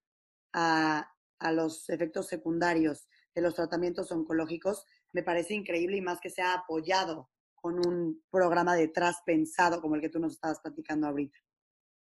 a, 0.53 1.13
los 1.53 1.91
efectos 1.91 2.29
secundarios 2.29 3.09
de 3.35 3.43
los 3.43 3.57
tratamientos 3.57 4.13
oncológicos, 4.13 4.85
me 5.13 5.25
parece 5.25 5.55
increíble 5.55 5.97
y 5.97 6.01
más 6.01 6.21
que 6.21 6.31
sea 6.31 6.55
apoyado 6.55 7.31
con 7.57 7.85
un 7.85 8.23
programa 8.31 8.77
detrás 8.77 9.17
pensado 9.27 9.81
como 9.81 9.97
el 9.97 10.03
que 10.03 10.09
tú 10.09 10.21
nos 10.21 10.35
estabas 10.35 10.61
platicando 10.61 11.09
ahorita. 11.09 11.39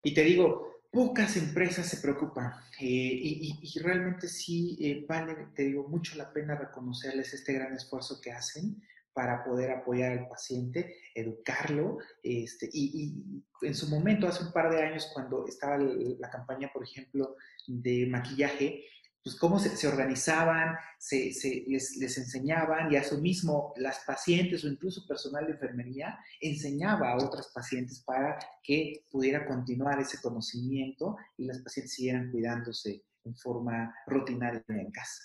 Y 0.03 0.13
te 0.13 0.23
digo, 0.23 0.83
pocas 0.91 1.35
empresas 1.39 1.89
se 1.89 1.97
preocupan 1.97 2.53
eh, 2.79 2.85
y, 2.85 3.79
realmente 3.79 4.29
sí 4.29 4.77
eh, 4.83 5.07
vale, 5.09 5.49
te 5.55 5.63
digo, 5.63 5.89
mucho 5.89 6.19
la 6.19 6.31
pena 6.31 6.57
reconocerles 6.57 7.33
este 7.33 7.55
gran 7.55 7.73
esfuerzo 7.73 8.21
que 8.21 8.33
hacen 8.33 8.83
para 9.13 9.45
poder 9.45 9.71
apoyar 9.71 10.13
al 10.13 10.29
paciente, 10.29 10.97
educarlo. 11.15 11.99
Este, 12.23 12.69
y, 12.73 13.43
en 13.63 13.75
su 13.75 13.89
momento, 13.89 14.27
hace 14.27 14.45
un 14.45 14.53
par 14.53 14.71
de 14.71 14.83
años, 14.83 15.11
cuando 15.13 15.47
estaba 15.47 15.79
la 15.79 16.31
campaña, 16.31 16.71
por 16.73 16.85
ejemplo, 16.85 17.37
de 17.67 18.07
maquillaje, 18.07 18.85
pues 19.23 19.37
cómo 19.37 19.59
se, 19.59 19.87
organizaban, 19.87 20.77
se, 20.99 21.31
les, 21.67 21.97
les, 21.97 22.19
enseñaban 22.19 22.91
y 22.91 22.97
a 22.97 23.05
su 23.05 23.21
mismo 23.21 23.75
las 23.77 24.01
pacientes 24.07 24.65
o 24.65 24.69
incluso 24.69 25.07
personal 25.07 25.47
de 25.47 25.53
enfermería 25.53 26.19
enseñaba 26.41 27.11
a 27.11 27.17
otras 27.17 27.49
pacientes 27.53 28.03
para 28.03 28.39
que 28.63 29.05
pudiera 29.11 29.47
continuar 29.47 30.01
ese 30.01 30.21
conocimiento 30.23 31.17
y 31.37 31.45
las 31.45 31.59
pacientes 31.59 31.93
siguieran 31.93 32.31
cuidándose 32.31 33.05
en 33.25 33.37
forma 33.37 33.95
rutinaria 34.07 34.65
en 34.69 34.91
casa. 34.91 35.23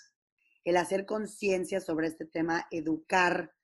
El 0.64 0.76
hacer 0.76 1.06
conciencia 1.06 1.80
sobre 1.80 2.08
este 2.08 2.26
tema, 2.26 2.66
educar 2.70 3.55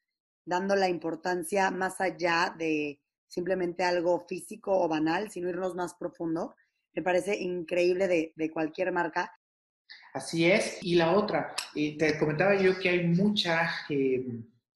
dando 0.45 0.77
la 0.77 0.89
importancia 0.89 1.71
más 1.71 2.01
allá 2.01 2.55
de 2.57 3.01
simplemente 3.29 3.85
algo 3.85 4.27
físico 4.29 4.79
o 4.79 4.89
banal, 4.89 5.31
sino 5.31 5.49
irnos 5.49 5.75
más 5.75 5.95
profundo. 5.95 6.55
Me 6.95 7.03
parece 7.03 7.37
increíble 7.37 8.07
de, 8.37 8.51
cualquier 8.51 8.93
marca. 8.93 9.33
Así 10.13 10.51
es. 10.51 10.79
Y 10.83 10.97
la 10.97 11.13
otra, 11.13 11.55
eh, 11.75 11.97
te 11.97 12.19
comentaba 12.19 12.55
yo 12.61 12.79
que 12.79 12.91
hay 12.91 13.07
mucha 13.07 13.71
eh, 13.89 14.25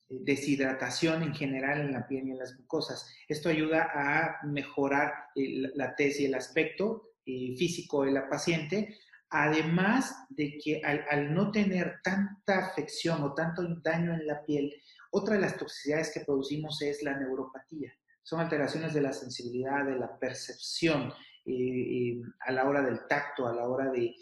deshidratación 0.08 1.22
en 1.22 1.34
general 1.34 1.80
en 1.80 1.92
la 1.92 2.06
piel 2.06 2.28
y 2.28 2.30
en 2.30 2.38
las 2.38 2.58
mucosas. 2.58 3.06
Esto 3.28 3.48
ayuda 3.48 3.90
a 3.92 4.46
mejorar 4.46 5.12
la 5.34 5.94
tez 5.94 6.20
y 6.20 6.26
el 6.26 6.34
aspecto 6.34 7.14
eh, 7.26 7.56
físico 7.56 8.04
de 8.04 8.12
la 8.12 8.28
paciente, 8.28 8.96
además 9.30 10.14
de 10.28 10.58
que 10.62 10.80
al, 10.82 11.34
no 11.34 11.50
tener 11.50 11.96
tanta 12.04 12.66
afección 12.66 13.22
o 13.22 13.34
tanto 13.34 13.62
daño 13.82 14.14
en 14.14 14.26
la 14.26 14.44
piel, 14.44 14.72
otra 15.16 15.34
de 15.34 15.40
las 15.40 15.56
toxicidades 15.56 16.12
que 16.12 16.20
producimos 16.20 16.82
es 16.82 17.02
la 17.02 17.18
neuropatía. 17.18 17.90
Son 18.22 18.38
alteraciones 18.38 18.92
de 18.92 19.00
la 19.00 19.12
sensibilidad, 19.12 19.84
de 19.86 19.98
la 19.98 20.18
percepción 20.18 21.10
eh, 21.44 21.52
eh, 21.52 22.22
a 22.40 22.52
la 22.52 22.68
hora 22.68 22.82
del 22.82 23.06
tacto, 23.08 23.46
a 23.46 23.54
la 23.54 23.66
hora 23.66 23.90
de, 23.90 24.14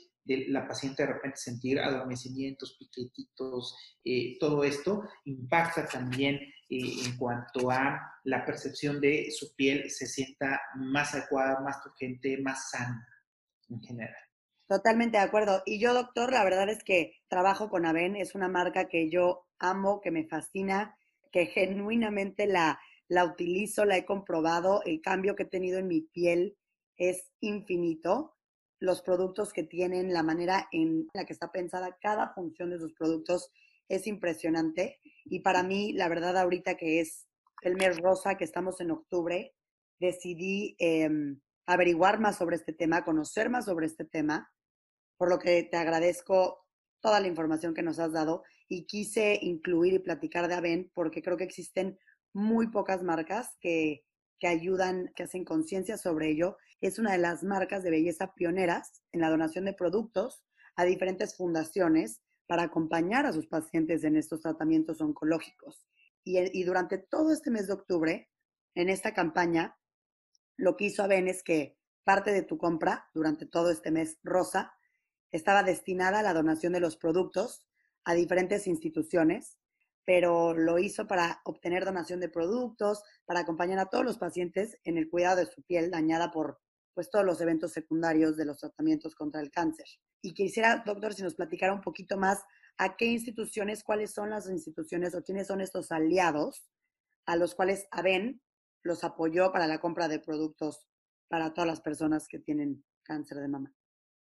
la 0.48 0.66
paciente 0.66 1.02
de 1.02 1.12
repente 1.12 1.36
sentir 1.36 1.80
adormecimientos, 1.80 2.76
piquetitos, 2.78 3.76
eh, 4.04 4.38
todo 4.38 4.62
esto 4.64 5.02
impacta 5.24 5.86
también 5.86 6.38
en 6.70 7.16
cuanto 7.18 7.70
a 7.70 8.00
la 8.24 8.44
percepción 8.44 9.00
de 9.00 9.30
su 9.30 9.54
piel 9.54 9.90
se 9.90 10.06
sienta 10.06 10.60
más 10.76 11.14
adecuada, 11.14 11.60
más 11.60 11.82
turgente, 11.82 12.40
más 12.42 12.70
sana 12.70 13.06
en 13.68 13.80
general. 13.82 14.23
Totalmente 14.66 15.18
de 15.18 15.24
acuerdo. 15.24 15.62
Y 15.66 15.78
yo, 15.78 15.92
doctor, 15.92 16.32
la 16.32 16.42
verdad 16.42 16.68
es 16.70 16.82
que 16.84 17.12
trabajo 17.28 17.68
con 17.68 17.84
Aven, 17.84 18.16
es 18.16 18.34
una 18.34 18.48
marca 18.48 18.88
que 18.88 19.10
yo 19.10 19.46
amo, 19.58 20.00
que 20.00 20.10
me 20.10 20.26
fascina, 20.26 20.96
que 21.30 21.46
genuinamente 21.46 22.46
la, 22.46 22.80
la 23.08 23.24
utilizo, 23.24 23.84
la 23.84 23.98
he 23.98 24.06
comprobado, 24.06 24.82
el 24.84 25.00
cambio 25.02 25.36
que 25.36 25.42
he 25.42 25.46
tenido 25.46 25.78
en 25.78 25.88
mi 25.88 26.00
piel 26.00 26.56
es 26.96 27.30
infinito. 27.40 28.36
Los 28.80 29.02
productos 29.02 29.52
que 29.52 29.64
tienen, 29.64 30.12
la 30.12 30.22
manera 30.22 30.68
en 30.72 31.08
la 31.12 31.24
que 31.24 31.32
está 31.32 31.52
pensada 31.52 31.98
cada 32.00 32.32
función 32.34 32.70
de 32.70 32.78
sus 32.78 32.94
productos 32.94 33.50
es 33.88 34.06
impresionante. 34.06 35.00
Y 35.26 35.40
para 35.40 35.62
mí, 35.62 35.92
la 35.92 36.08
verdad, 36.08 36.38
ahorita 36.38 36.76
que 36.76 37.00
es 37.00 37.26
el 37.62 37.76
mes 37.76 37.98
rosa, 37.98 38.36
que 38.36 38.44
estamos 38.44 38.80
en 38.80 38.90
octubre, 38.90 39.54
decidí 39.98 40.76
eh, 40.78 41.08
averiguar 41.66 42.20
más 42.20 42.36
sobre 42.36 42.56
este 42.56 42.72
tema, 42.72 43.04
conocer 43.04 43.50
más 43.50 43.64
sobre 43.64 43.86
este 43.86 44.04
tema, 44.04 44.50
por 45.16 45.28
lo 45.28 45.38
que 45.38 45.62
te 45.64 45.76
agradezco 45.76 46.66
toda 47.00 47.20
la 47.20 47.28
información 47.28 47.74
que 47.74 47.82
nos 47.82 47.98
has 47.98 48.12
dado 48.12 48.42
y 48.68 48.86
quise 48.86 49.38
incluir 49.42 49.94
y 49.94 49.98
platicar 49.98 50.48
de 50.48 50.54
Aven 50.54 50.90
porque 50.94 51.22
creo 51.22 51.36
que 51.36 51.44
existen 51.44 51.98
muy 52.32 52.70
pocas 52.70 53.02
marcas 53.02 53.56
que, 53.60 54.04
que 54.38 54.48
ayudan, 54.48 55.12
que 55.14 55.24
hacen 55.24 55.44
conciencia 55.44 55.96
sobre 55.96 56.30
ello. 56.30 56.56
Es 56.80 56.98
una 56.98 57.12
de 57.12 57.18
las 57.18 57.42
marcas 57.42 57.82
de 57.82 57.90
belleza 57.90 58.34
pioneras 58.34 59.02
en 59.12 59.20
la 59.20 59.30
donación 59.30 59.66
de 59.66 59.74
productos 59.74 60.42
a 60.76 60.84
diferentes 60.84 61.36
fundaciones 61.36 62.22
para 62.46 62.64
acompañar 62.64 63.26
a 63.26 63.32
sus 63.32 63.46
pacientes 63.46 64.04
en 64.04 64.16
estos 64.16 64.40
tratamientos 64.40 65.00
oncológicos. 65.00 65.86
Y, 66.24 66.38
y 66.58 66.64
durante 66.64 66.98
todo 66.98 67.32
este 67.32 67.50
mes 67.50 67.66
de 67.66 67.74
octubre, 67.74 68.30
en 68.74 68.88
esta 68.88 69.14
campaña, 69.14 69.76
lo 70.56 70.76
que 70.76 70.86
hizo 70.86 71.02
Aven 71.02 71.28
es 71.28 71.42
que 71.42 71.78
parte 72.04 72.32
de 72.32 72.42
tu 72.42 72.58
compra 72.58 73.08
durante 73.14 73.46
todo 73.46 73.70
este 73.70 73.90
mes 73.90 74.18
rosa 74.22 74.74
estaba 75.30 75.62
destinada 75.62 76.20
a 76.20 76.22
la 76.22 76.34
donación 76.34 76.72
de 76.72 76.80
los 76.80 76.96
productos 76.96 77.66
a 78.04 78.14
diferentes 78.14 78.66
instituciones, 78.66 79.58
pero 80.04 80.54
lo 80.54 80.78
hizo 80.78 81.06
para 81.06 81.40
obtener 81.44 81.84
donación 81.84 82.20
de 82.20 82.28
productos, 82.28 83.02
para 83.24 83.40
acompañar 83.40 83.78
a 83.78 83.86
todos 83.86 84.04
los 84.04 84.18
pacientes 84.18 84.78
en 84.84 84.98
el 84.98 85.08
cuidado 85.08 85.36
de 85.36 85.46
su 85.46 85.62
piel 85.62 85.90
dañada 85.90 86.30
por 86.30 86.60
pues, 86.92 87.10
todos 87.10 87.24
los 87.24 87.40
eventos 87.40 87.72
secundarios 87.72 88.36
de 88.36 88.44
los 88.44 88.58
tratamientos 88.58 89.14
contra 89.14 89.40
el 89.40 89.50
cáncer. 89.50 89.86
Y 90.22 90.34
quisiera, 90.34 90.82
doctor, 90.86 91.14
si 91.14 91.22
nos 91.22 91.34
platicara 91.34 91.72
un 91.72 91.80
poquito 91.80 92.16
más 92.16 92.42
a 92.76 92.96
qué 92.96 93.06
instituciones, 93.06 93.82
cuáles 93.82 94.12
son 94.12 94.30
las 94.30 94.48
instituciones 94.48 95.14
o 95.14 95.22
quiénes 95.22 95.46
son 95.46 95.60
estos 95.60 95.90
aliados 95.90 96.68
a 97.26 97.36
los 97.36 97.54
cuales 97.54 97.86
AVEN 97.90 98.40
los 98.84 99.02
apoyó 99.02 99.50
para 99.50 99.66
la 99.66 99.80
compra 99.80 100.06
de 100.06 100.20
productos 100.20 100.86
para 101.28 101.52
todas 101.52 101.68
las 101.68 101.80
personas 101.80 102.28
que 102.28 102.38
tienen 102.38 102.84
cáncer 103.02 103.38
de 103.38 103.48
mama. 103.48 103.74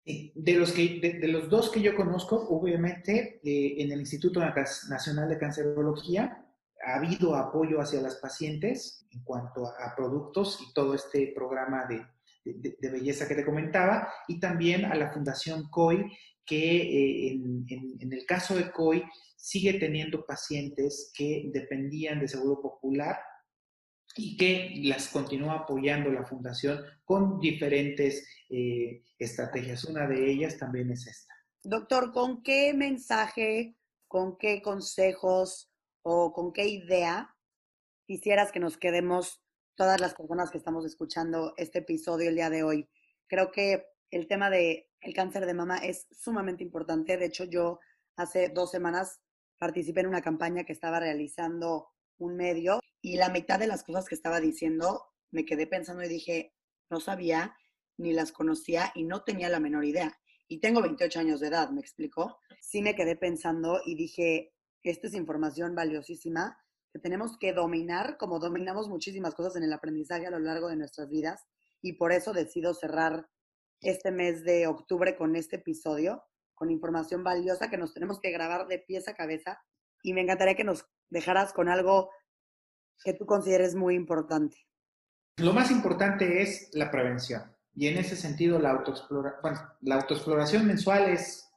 De 0.05 0.55
los, 0.55 0.73
que, 0.73 1.01
de, 1.01 1.29
los 1.29 1.51
dos 1.51 1.71
que 1.71 1.83
yo 1.83 1.95
conozco, 1.95 2.37
obviamente, 2.49 3.41
eh, 3.45 3.83
en 3.83 3.93
el 3.93 4.01
Instituto 4.01 4.41
Nacional 4.41 5.29
de 5.29 5.39
Cancerología 5.39 6.47
ha 6.85 6.95
habido 6.95 7.35
apoyo 7.35 7.81
hacia 7.81 8.01
las 8.01 8.17
pacientes 8.17 9.07
en 9.11 9.23
cuanto 9.23 9.67
a, 9.67 9.95
productos 9.95 10.61
y 10.63 10.73
todo 10.73 10.95
este 10.95 11.33
programa 11.35 11.87
de, 11.87 12.07
de, 12.45 12.91
belleza 12.91 13.29
que 13.29 13.35
te 13.35 13.45
comentaba, 13.45 14.09
y 14.29 14.41
también 14.41 14.87
a 14.87 14.95
la 14.95 15.13
Fundación 15.13 15.69
COI, 15.69 16.11
que 16.47 16.77
eh, 16.77 17.33
en, 17.33 18.13
el 18.13 18.25
caso 18.25 18.57
de 18.57 18.71
COI 18.71 19.05
sigue 19.37 19.75
teniendo 19.75 20.25
pacientes 20.25 21.13
que 21.15 21.51
dependían 21.53 22.21
de 22.21 22.29
Seguro 22.29 22.63
Popular 22.63 23.19
y 24.19 24.37
que 24.37 24.73
las 24.83 25.09
continúa 25.09 25.61
apoyando 25.61 26.11
la 26.11 26.27
fundación 26.27 26.83
con 27.05 27.39
diferentes 27.39 28.27
eh, 28.51 29.05
estrategias. 29.17 29.85
Una 29.85 30.09
de 30.09 30.29
ellas 30.29 30.59
también 30.59 30.91
es 30.91 31.07
esta. 31.07 31.33
Doctor, 31.63 32.13
¿con 32.13 32.43
qué 32.43 32.75
mensaje, 32.75 33.77
con 34.09 34.37
qué 34.37 34.61
consejos 34.61 35.71
o 36.03 36.33
con 36.33 36.53
qué 36.53 36.67
idea 36.67 37.33
quisieras 38.07 38.51
que 38.51 38.59
nos 38.59 38.77
quedemos 38.77 39.41
todas 39.77 40.01
las 40.01 40.15
personas 40.15 40.51
que 40.51 40.59
estamos 40.59 40.85
escuchando 40.85 41.55
este 41.57 41.79
episodio 41.79 42.29
el 42.29 42.35
día 42.35 42.51
de 42.51 42.65
hoy? 42.65 42.89
Creo 43.29 43.53
que 43.53 43.87
el 44.11 44.27
tema 44.27 44.51
de 44.51 44.91
el 45.01 45.15
cáncer 45.15 45.47
de 45.47 45.55
mama 45.55 45.79
es 45.79 46.09
sumamente 46.11 46.65
importante. 46.65 47.17
De 47.17 47.27
hecho, 47.27 47.45
yo 47.45 47.79
hace 48.17 48.49
dos 48.49 48.73
semanas 48.73 49.21
participé 49.59 50.01
en 50.01 50.09
una 50.09 50.23
campaña 50.23 50.65
que 50.65 50.73
estaba 50.73 50.99
realizando 50.99 51.91
un 52.19 52.37
medio 52.37 52.81
y 53.01 53.17
la 53.17 53.29
mitad 53.29 53.59
de 53.59 53.67
las 53.67 53.85
cosas 53.85 54.07
que 54.07 54.15
estaba 54.15 54.41
diciendo 54.41 55.05
me 55.31 55.45
quedé 55.45 55.67
pensando 55.67 56.03
y 56.03 56.09
dije, 56.09 56.55
no 56.91 57.01
sabía 57.01 57.57
ni 57.97 58.13
las 58.13 58.33
conocía 58.33 58.93
y 58.95 59.05
no 59.05 59.25
tenía 59.25 59.49
la 59.49 59.61
menor 59.61 59.85
idea. 59.85 60.19
Y 60.47 60.61
tengo 60.61 60.81
28 60.81 61.21
años 61.21 61.41
de 61.41 61.49
edad, 61.49 61.71
¿me 61.71 61.81
explicó? 61.81 62.39
Sí 62.61 62.81
me 62.81 62.95
quedé 62.95 63.17
pensando 63.17 63.81
y 63.85 63.97
dije, 63.97 64.53
esta 64.83 65.07
es 65.07 65.15
información 65.15 65.75
valiosísima 65.75 66.59
que 66.93 66.99
tenemos 66.99 67.37
que 67.39 67.53
dominar 67.53 68.17
como 68.17 68.39
dominamos 68.39 68.89
muchísimas 68.89 69.35
cosas 69.35 69.57
en 69.57 69.65
el 69.65 69.73
aprendizaje 69.73 70.27
a 70.27 70.31
lo 70.31 70.39
largo 70.39 70.69
de 70.69 70.77
nuestras 70.77 71.09
vidas. 71.09 71.45
Y 71.83 71.95
por 71.95 72.13
eso 72.13 72.33
decido 72.33 72.75
cerrar 72.75 73.29
este 73.81 74.11
mes 74.11 74.43
de 74.45 74.67
octubre 74.67 75.17
con 75.17 75.37
este 75.37 75.57
episodio, 75.57 76.25
con 76.55 76.71
información 76.71 77.23
valiosa 77.23 77.71
que 77.71 77.77
nos 77.77 77.93
tenemos 77.93 78.19
que 78.21 78.31
grabar 78.31 78.67
de 78.67 78.79
pies 78.79 79.07
a 79.09 79.15
cabeza. 79.15 79.61
Y 80.03 80.15
me 80.15 80.23
encantaría 80.23 80.57
que 80.57 80.65
nos 80.65 80.87
dejaras 81.11 81.53
con 81.53 81.69
algo 81.69 82.11
que 83.05 83.15
tú 83.15 83.27
consideres 83.27 83.75
muy 83.75 83.95
importante? 83.95 84.57
Lo 85.39 85.53
más 85.53 85.71
importante 85.71 86.43
es 86.43 86.71
la 86.73 86.91
prevención. 86.91 87.43
Y 87.75 87.87
en 87.87 87.99
ese 87.99 88.17
sentido, 88.17 88.59
la, 88.59 88.71
autoexplora 88.71 89.37
bueno, 89.41 89.61
la 89.83 89.97
autoexploración 89.97 90.67
mensual 90.67 91.11
es 91.11 91.49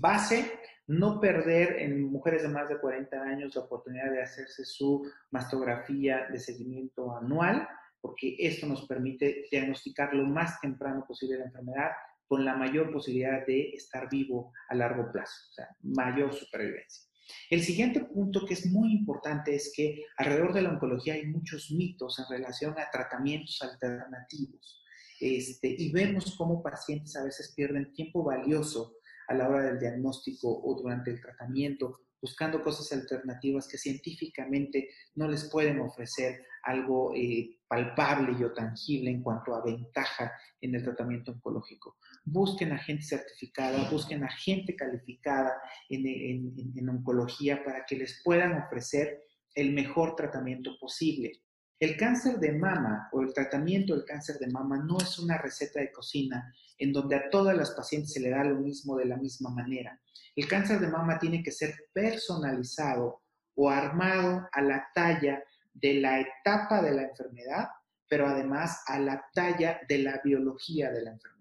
base, 0.00 0.58
no 0.86 1.20
perder 1.20 1.80
en 1.80 2.04
mujeres 2.04 2.42
de 2.42 2.48
más 2.48 2.68
de 2.68 2.78
40 2.78 3.20
años 3.20 3.54
la 3.54 3.62
oportunidad 3.62 4.10
de 4.10 4.22
hacerse 4.22 4.64
su 4.64 5.06
mastografía 5.30 6.26
de 6.30 6.38
seguimiento 6.38 7.14
anual, 7.14 7.68
porque 8.00 8.36
esto 8.38 8.66
nos 8.66 8.86
permite 8.86 9.44
diagnosticar 9.50 10.14
lo 10.14 10.26
más 10.26 10.60
temprano 10.60 11.04
posible 11.06 11.38
la 11.38 11.46
enfermedad 11.46 11.90
con 12.26 12.44
la 12.44 12.56
mayor 12.56 12.92
posibilidad 12.92 13.44
de 13.46 13.70
estar 13.70 14.08
vivo 14.08 14.52
a 14.68 14.74
largo 14.74 15.10
plazo, 15.12 15.34
o 15.50 15.52
sea, 15.52 15.68
mayor 15.82 16.32
supervivencia. 16.32 17.05
El 17.50 17.62
siguiente 17.62 18.00
punto 18.00 18.44
que 18.46 18.54
es 18.54 18.66
muy 18.66 18.92
importante 18.92 19.54
es 19.54 19.72
que 19.74 20.04
alrededor 20.16 20.52
de 20.52 20.62
la 20.62 20.70
oncología 20.70 21.14
hay 21.14 21.26
muchos 21.26 21.70
mitos 21.70 22.18
en 22.18 22.26
relación 22.28 22.74
a 22.78 22.90
tratamientos 22.90 23.60
alternativos. 23.62 24.82
Este, 25.20 25.68
y 25.68 25.90
vemos 25.92 26.34
cómo 26.36 26.62
pacientes 26.62 27.16
a 27.16 27.24
veces 27.24 27.52
pierden 27.56 27.92
tiempo 27.92 28.22
valioso 28.22 28.96
a 29.28 29.34
la 29.34 29.48
hora 29.48 29.62
del 29.62 29.78
diagnóstico 29.78 30.60
o 30.62 30.80
durante 30.80 31.10
el 31.10 31.20
tratamiento, 31.20 32.05
buscando 32.20 32.62
cosas 32.62 32.92
alternativas 32.92 33.68
que 33.68 33.78
científicamente 33.78 34.88
no 35.14 35.28
les 35.28 35.50
pueden 35.50 35.80
ofrecer 35.80 36.44
algo 36.62 37.14
eh, 37.14 37.58
palpable 37.68 38.36
y 38.38 38.44
o 38.44 38.52
tangible 38.52 39.10
en 39.10 39.22
cuanto 39.22 39.54
a 39.54 39.64
ventaja 39.64 40.32
en 40.60 40.74
el 40.74 40.82
tratamiento 40.82 41.32
oncológico 41.32 41.96
busquen 42.26 42.72
a 42.72 42.78
gente 42.78 43.04
certificada, 43.04 43.88
busquen 43.88 44.24
a 44.24 44.28
gente 44.28 44.74
calificada 44.74 45.54
en, 45.88 46.06
en, 46.06 46.72
en, 46.76 46.88
oncología 46.88 47.64
para 47.64 47.86
que 47.86 47.96
les 47.96 48.20
puedan 48.24 48.60
ofrecer 48.60 49.22
el 49.54 49.72
mejor 49.72 50.16
tratamiento 50.16 50.76
posible. 50.78 51.32
El 51.78 51.98
cáncer 51.98 52.38
de 52.38 52.52
mama 52.52 53.10
o 53.12 53.20
el 53.20 53.34
tratamiento 53.34 53.94
del 53.94 54.06
cáncer 54.06 54.38
de 54.38 54.46
mama 54.46 54.78
no 54.78 54.96
es 54.96 55.18
una 55.18 55.36
receta 55.36 55.78
de 55.78 55.92
cocina 55.92 56.54
en 56.78 56.90
donde 56.90 57.16
a 57.16 57.28
todas 57.28 57.54
las 57.54 57.72
pacientes 57.72 58.14
se 58.14 58.20
le 58.20 58.30
da 58.30 58.44
lo 58.44 58.60
mismo 58.60 58.96
de 58.96 59.04
la 59.04 59.18
misma 59.18 59.50
manera. 59.50 60.00
El 60.34 60.48
cáncer 60.48 60.80
de 60.80 60.88
mama 60.88 61.18
tiene 61.18 61.42
que 61.42 61.52
ser 61.52 61.74
personalizado 61.92 63.20
o 63.56 63.68
armado 63.68 64.48
a 64.52 64.62
la 64.62 64.88
talla 64.94 65.44
de 65.74 65.94
la 66.00 66.20
etapa 66.20 66.80
de 66.80 66.92
la 66.92 67.02
enfermedad, 67.02 67.68
pero 68.08 68.26
además 68.26 68.82
a 68.86 68.98
la 68.98 69.26
talla 69.34 69.78
de 69.86 69.98
la 69.98 70.20
biología 70.24 70.90
de 70.90 71.02
la 71.02 71.10
enfermedad. 71.10 71.36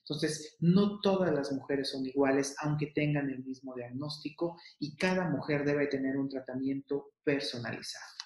Entonces, 0.00 0.56
no 0.60 1.00
todas 1.00 1.32
las 1.32 1.50
mujeres 1.52 1.90
son 1.90 2.04
iguales, 2.04 2.54
aunque 2.60 2.88
tengan 2.94 3.30
el 3.30 3.42
mismo 3.42 3.74
diagnóstico, 3.74 4.58
y 4.78 4.96
cada 4.96 5.30
mujer 5.30 5.64
debe 5.64 5.86
tener 5.86 6.18
un 6.18 6.28
tratamiento 6.28 7.12
personalizado. 7.24 8.17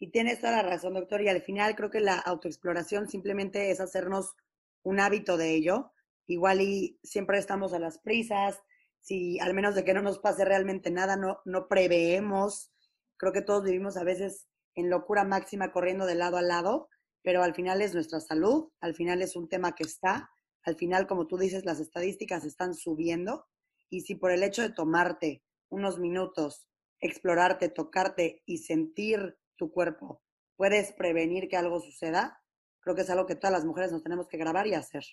Y 0.00 0.10
tienes 0.10 0.40
toda 0.40 0.52
la 0.52 0.62
razón, 0.62 0.94
doctor, 0.94 1.20
y 1.20 1.28
al 1.28 1.42
final 1.42 1.76
creo 1.76 1.90
que 1.90 2.00
la 2.00 2.18
autoexploración 2.18 3.08
simplemente 3.08 3.70
es 3.70 3.80
hacernos 3.80 4.34
un 4.82 4.98
hábito 4.98 5.36
de 5.36 5.54
ello. 5.54 5.92
Igual 6.26 6.62
y 6.62 6.98
siempre 7.02 7.38
estamos 7.38 7.74
a 7.74 7.78
las 7.78 7.98
prisas, 7.98 8.58
si 9.00 9.38
al 9.40 9.52
menos 9.52 9.74
de 9.74 9.84
que 9.84 9.92
no 9.92 10.00
nos 10.00 10.18
pase 10.18 10.44
realmente 10.46 10.90
nada, 10.90 11.16
no, 11.16 11.40
no 11.44 11.68
preveemos. 11.68 12.72
Creo 13.18 13.32
que 13.32 13.42
todos 13.42 13.64
vivimos 13.64 13.98
a 13.98 14.04
veces 14.04 14.48
en 14.74 14.88
locura 14.88 15.24
máxima 15.24 15.70
corriendo 15.70 16.06
de 16.06 16.14
lado 16.14 16.38
a 16.38 16.42
lado, 16.42 16.88
pero 17.22 17.42
al 17.42 17.54
final 17.54 17.82
es 17.82 17.92
nuestra 17.92 18.20
salud, 18.20 18.70
al 18.80 18.94
final 18.94 19.20
es 19.20 19.36
un 19.36 19.48
tema 19.48 19.74
que 19.74 19.82
está, 19.82 20.30
al 20.62 20.76
final, 20.76 21.06
como 21.06 21.26
tú 21.26 21.36
dices, 21.36 21.64
las 21.64 21.80
estadísticas 21.80 22.44
están 22.44 22.74
subiendo 22.74 23.46
y 23.90 24.02
si 24.02 24.14
por 24.14 24.30
el 24.30 24.42
hecho 24.42 24.62
de 24.62 24.70
tomarte 24.70 25.42
unos 25.68 25.98
minutos, 25.98 26.66
explorarte, 27.00 27.68
tocarte 27.68 28.42
y 28.46 28.58
sentir 28.58 29.36
tu 29.60 29.70
cuerpo, 29.70 30.22
puedes 30.56 30.92
prevenir 30.92 31.48
que 31.48 31.58
algo 31.58 31.80
suceda, 31.80 32.42
creo 32.80 32.96
que 32.96 33.02
es 33.02 33.10
algo 33.10 33.26
que 33.26 33.36
todas 33.36 33.52
las 33.52 33.66
mujeres 33.66 33.92
nos 33.92 34.02
tenemos 34.02 34.26
que 34.26 34.38
grabar 34.38 34.66
y 34.66 34.74
hacer. 34.74 35.04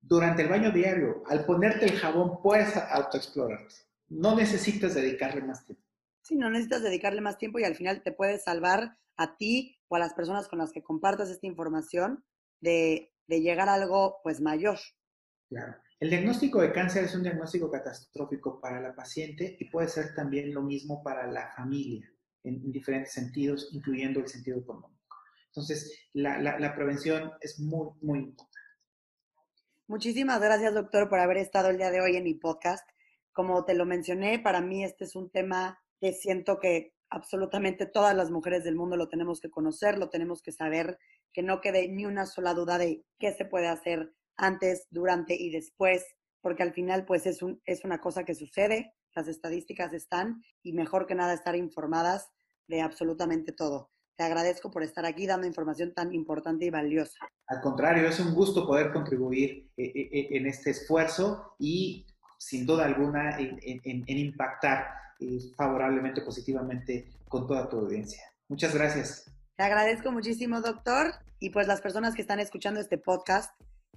Durante 0.00 0.42
el 0.42 0.50
baño 0.50 0.70
diario, 0.70 1.22
al 1.26 1.46
ponerte 1.46 1.86
el 1.86 1.98
jabón, 1.98 2.42
puedes 2.42 2.76
autoexplorarte. 2.76 3.74
No 4.08 4.36
necesitas 4.36 4.94
dedicarle 4.94 5.40
más 5.40 5.64
tiempo. 5.64 5.82
Sí, 6.20 6.36
no 6.36 6.50
necesitas 6.50 6.82
dedicarle 6.82 7.22
más 7.22 7.38
tiempo 7.38 7.58
y 7.58 7.64
al 7.64 7.74
final 7.74 8.02
te 8.02 8.12
puedes 8.12 8.44
salvar 8.44 8.98
a 9.16 9.36
ti 9.38 9.78
o 9.88 9.96
a 9.96 9.98
las 9.98 10.12
personas 10.12 10.46
con 10.46 10.58
las 10.58 10.72
que 10.72 10.82
compartas 10.82 11.30
esta 11.30 11.46
información 11.46 12.22
de, 12.60 13.14
de 13.26 13.40
llegar 13.40 13.70
a 13.70 13.74
algo 13.74 14.20
pues 14.22 14.42
mayor. 14.42 14.78
Claro. 15.48 15.74
El 15.98 16.10
diagnóstico 16.10 16.60
de 16.60 16.72
cáncer 16.72 17.04
es 17.04 17.14
un 17.14 17.22
diagnóstico 17.22 17.70
catastrófico 17.70 18.60
para 18.60 18.80
la 18.82 18.94
paciente 18.94 19.56
y 19.58 19.70
puede 19.70 19.88
ser 19.88 20.14
también 20.14 20.52
lo 20.52 20.60
mismo 20.60 21.02
para 21.02 21.26
la 21.26 21.50
familia 21.56 22.06
en, 22.46 22.72
diferentes 22.72 23.12
sentidos, 23.12 23.70
incluyendo 23.72 24.20
el 24.20 24.28
sentido 24.28 24.58
económico. 24.58 25.16
Entonces, 25.48 25.98
la, 26.12 26.38
la, 26.38 26.58
la 26.58 26.74
prevención 26.74 27.32
es 27.40 27.58
muy, 27.60 27.88
muy 28.00 28.18
importante. 28.20 28.56
Muchísimas 29.88 30.40
gracias, 30.40 30.74
doctor, 30.74 31.08
por 31.08 31.20
haber 31.20 31.36
estado 31.36 31.70
el 31.70 31.78
día 31.78 31.90
de 31.90 32.00
hoy 32.00 32.16
en 32.16 32.24
mi 32.24 32.34
podcast. 32.34 32.88
Como 33.32 33.64
te 33.64 33.74
lo 33.74 33.86
mencioné, 33.86 34.38
para 34.38 34.60
mí 34.60 34.82
este 34.82 35.04
es 35.04 35.14
un 35.14 35.30
tema 35.30 35.80
que 36.00 36.12
siento 36.12 36.58
que 36.58 36.92
absolutamente 37.08 37.86
todas 37.86 38.14
las 38.14 38.30
mujeres 38.30 38.64
del 38.64 38.76
mundo 38.76 38.96
lo 38.96 39.08
tenemos 39.08 39.40
que 39.40 39.50
conocer, 39.50 39.98
lo 39.98 40.10
tenemos 40.10 40.42
que 40.42 40.52
saber, 40.52 40.98
que 41.32 41.42
no 41.42 41.60
quede 41.60 41.88
ni 41.88 42.04
una 42.04 42.26
sola 42.26 42.54
duda 42.54 42.78
de 42.78 43.04
qué 43.18 43.32
se 43.32 43.44
puede 43.44 43.68
hacer 43.68 44.12
antes, 44.36 44.86
durante 44.90 45.34
y 45.34 45.50
después, 45.50 46.04
porque 46.40 46.62
al 46.62 46.72
final 46.72 47.04
pues 47.04 47.26
es, 47.26 47.42
un, 47.42 47.60
es 47.64 47.84
una 47.84 48.00
cosa 48.00 48.24
que 48.24 48.34
sucede, 48.34 48.92
las 49.16 49.28
estadísticas 49.28 49.92
están 49.92 50.44
y 50.62 50.72
mejor 50.72 51.06
que 51.06 51.14
nada 51.14 51.32
estar 51.32 51.56
informadas 51.56 52.30
de 52.68 52.82
absolutamente 52.82 53.52
todo. 53.52 53.90
Te 54.16 54.24
agradezco 54.24 54.70
por 54.70 54.82
estar 54.82 55.04
aquí 55.04 55.26
dando 55.26 55.46
información 55.46 55.92
tan 55.92 56.12
importante 56.12 56.66
y 56.66 56.70
valiosa. 56.70 57.18
Al 57.48 57.60
contrario, 57.60 58.08
es 58.08 58.20
un 58.20 58.34
gusto 58.34 58.66
poder 58.66 58.92
contribuir 58.92 59.70
eh, 59.76 59.84
eh, 59.84 60.08
eh, 60.12 60.28
en 60.32 60.46
este 60.46 60.70
esfuerzo 60.70 61.54
y 61.58 62.06
sin 62.38 62.66
duda 62.66 62.84
alguna 62.84 63.38
en, 63.38 63.58
en 63.82 64.18
impactar 64.18 64.86
favorablemente, 65.56 66.20
positivamente 66.20 67.10
con 67.28 67.46
toda 67.46 67.68
tu 67.68 67.78
audiencia. 67.78 68.22
Muchas 68.48 68.74
gracias. 68.74 69.30
Te 69.56 69.64
agradezco 69.64 70.12
muchísimo, 70.12 70.60
doctor. 70.60 71.14
Y 71.38 71.50
pues 71.50 71.66
las 71.66 71.80
personas 71.80 72.14
que 72.14 72.20
están 72.20 72.40
escuchando 72.40 72.80
este 72.80 72.98
podcast, 72.98 73.50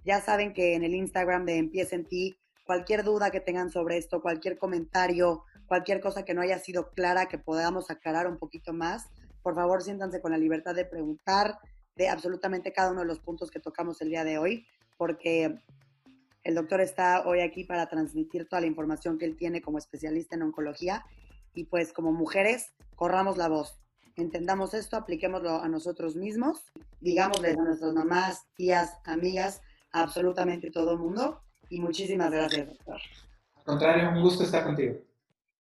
ya 0.06 0.22
saben 0.22 0.54
que 0.54 0.76
en 0.76 0.84
el 0.84 0.96
Instagram 0.96 1.46
de 1.46 1.58
Empieza 1.58 1.96
en 1.96 2.06
ti, 2.06 2.40
cualquier 2.70 3.04
duda 3.04 3.32
que 3.32 3.40
tengan 3.40 3.72
sobre 3.72 3.98
esto, 3.98 4.22
cualquier 4.22 4.60
comentario, 4.60 5.44
cualquier 5.66 6.00
cosa 6.02 6.24
que 6.24 6.36
no 6.36 6.42
haya 6.42 6.60
sido 6.60 6.92
clara, 6.92 7.26
que 7.26 7.40
podamos 7.40 7.90
aclarar 7.90 8.28
un 8.28 8.38
poquito 8.38 8.74
más, 8.74 9.10
por 9.42 9.56
favor 9.56 9.82
siéntanse 9.82 10.22
con 10.22 10.34
la 10.34 10.38
libertad 10.38 10.76
de 10.76 10.86
preguntar 10.86 11.58
de 11.96 12.10
absolutamente 12.10 12.72
cada 12.72 12.92
uno 12.92 13.00
de 13.00 13.08
los 13.08 13.22
puntos 13.22 13.50
que 13.50 13.60
tocamos 13.60 14.04
el 14.04 14.10
día 14.10 14.24
de 14.24 14.38
hoy, 14.38 14.68
porque 15.00 15.58
el 16.44 16.54
doctor 16.54 16.80
está 16.82 17.26
hoy 17.26 17.40
aquí 17.40 17.64
para 17.64 17.90
transmitir 17.90 18.48
toda 18.48 18.62
la 18.62 18.68
información 18.68 19.18
que 19.18 19.26
él 19.26 19.36
tiene 19.36 19.64
como 19.64 19.80
especialista 19.80 20.36
en 20.36 20.44
oncología 20.44 21.04
y 21.56 21.64
pues 21.64 21.92
como 21.92 22.12
mujeres, 22.12 22.76
corramos 22.94 23.36
la 23.38 23.48
voz. 23.48 23.82
Entendamos 24.16 24.76
esto, 24.76 24.96
apliquémoslo 24.96 25.60
a 25.60 25.68
nosotros 25.70 26.16
mismos, 26.16 26.72
digámosle 27.02 27.50
a 27.50 27.56
nuestras 27.56 27.96
mamás, 27.96 28.46
tías, 28.54 29.00
amigas, 29.06 29.60
absolutamente 29.92 30.70
todo 30.70 30.92
el 30.92 31.00
mundo. 31.00 31.42
Y 31.70 31.80
muchísimas 31.80 32.32
gracias, 32.32 32.68
doctor. 32.68 33.00
Al 33.58 33.64
contrario, 33.64 34.10
un 34.10 34.22
gusto 34.22 34.44
estar 34.44 34.64
contigo. 34.64 34.96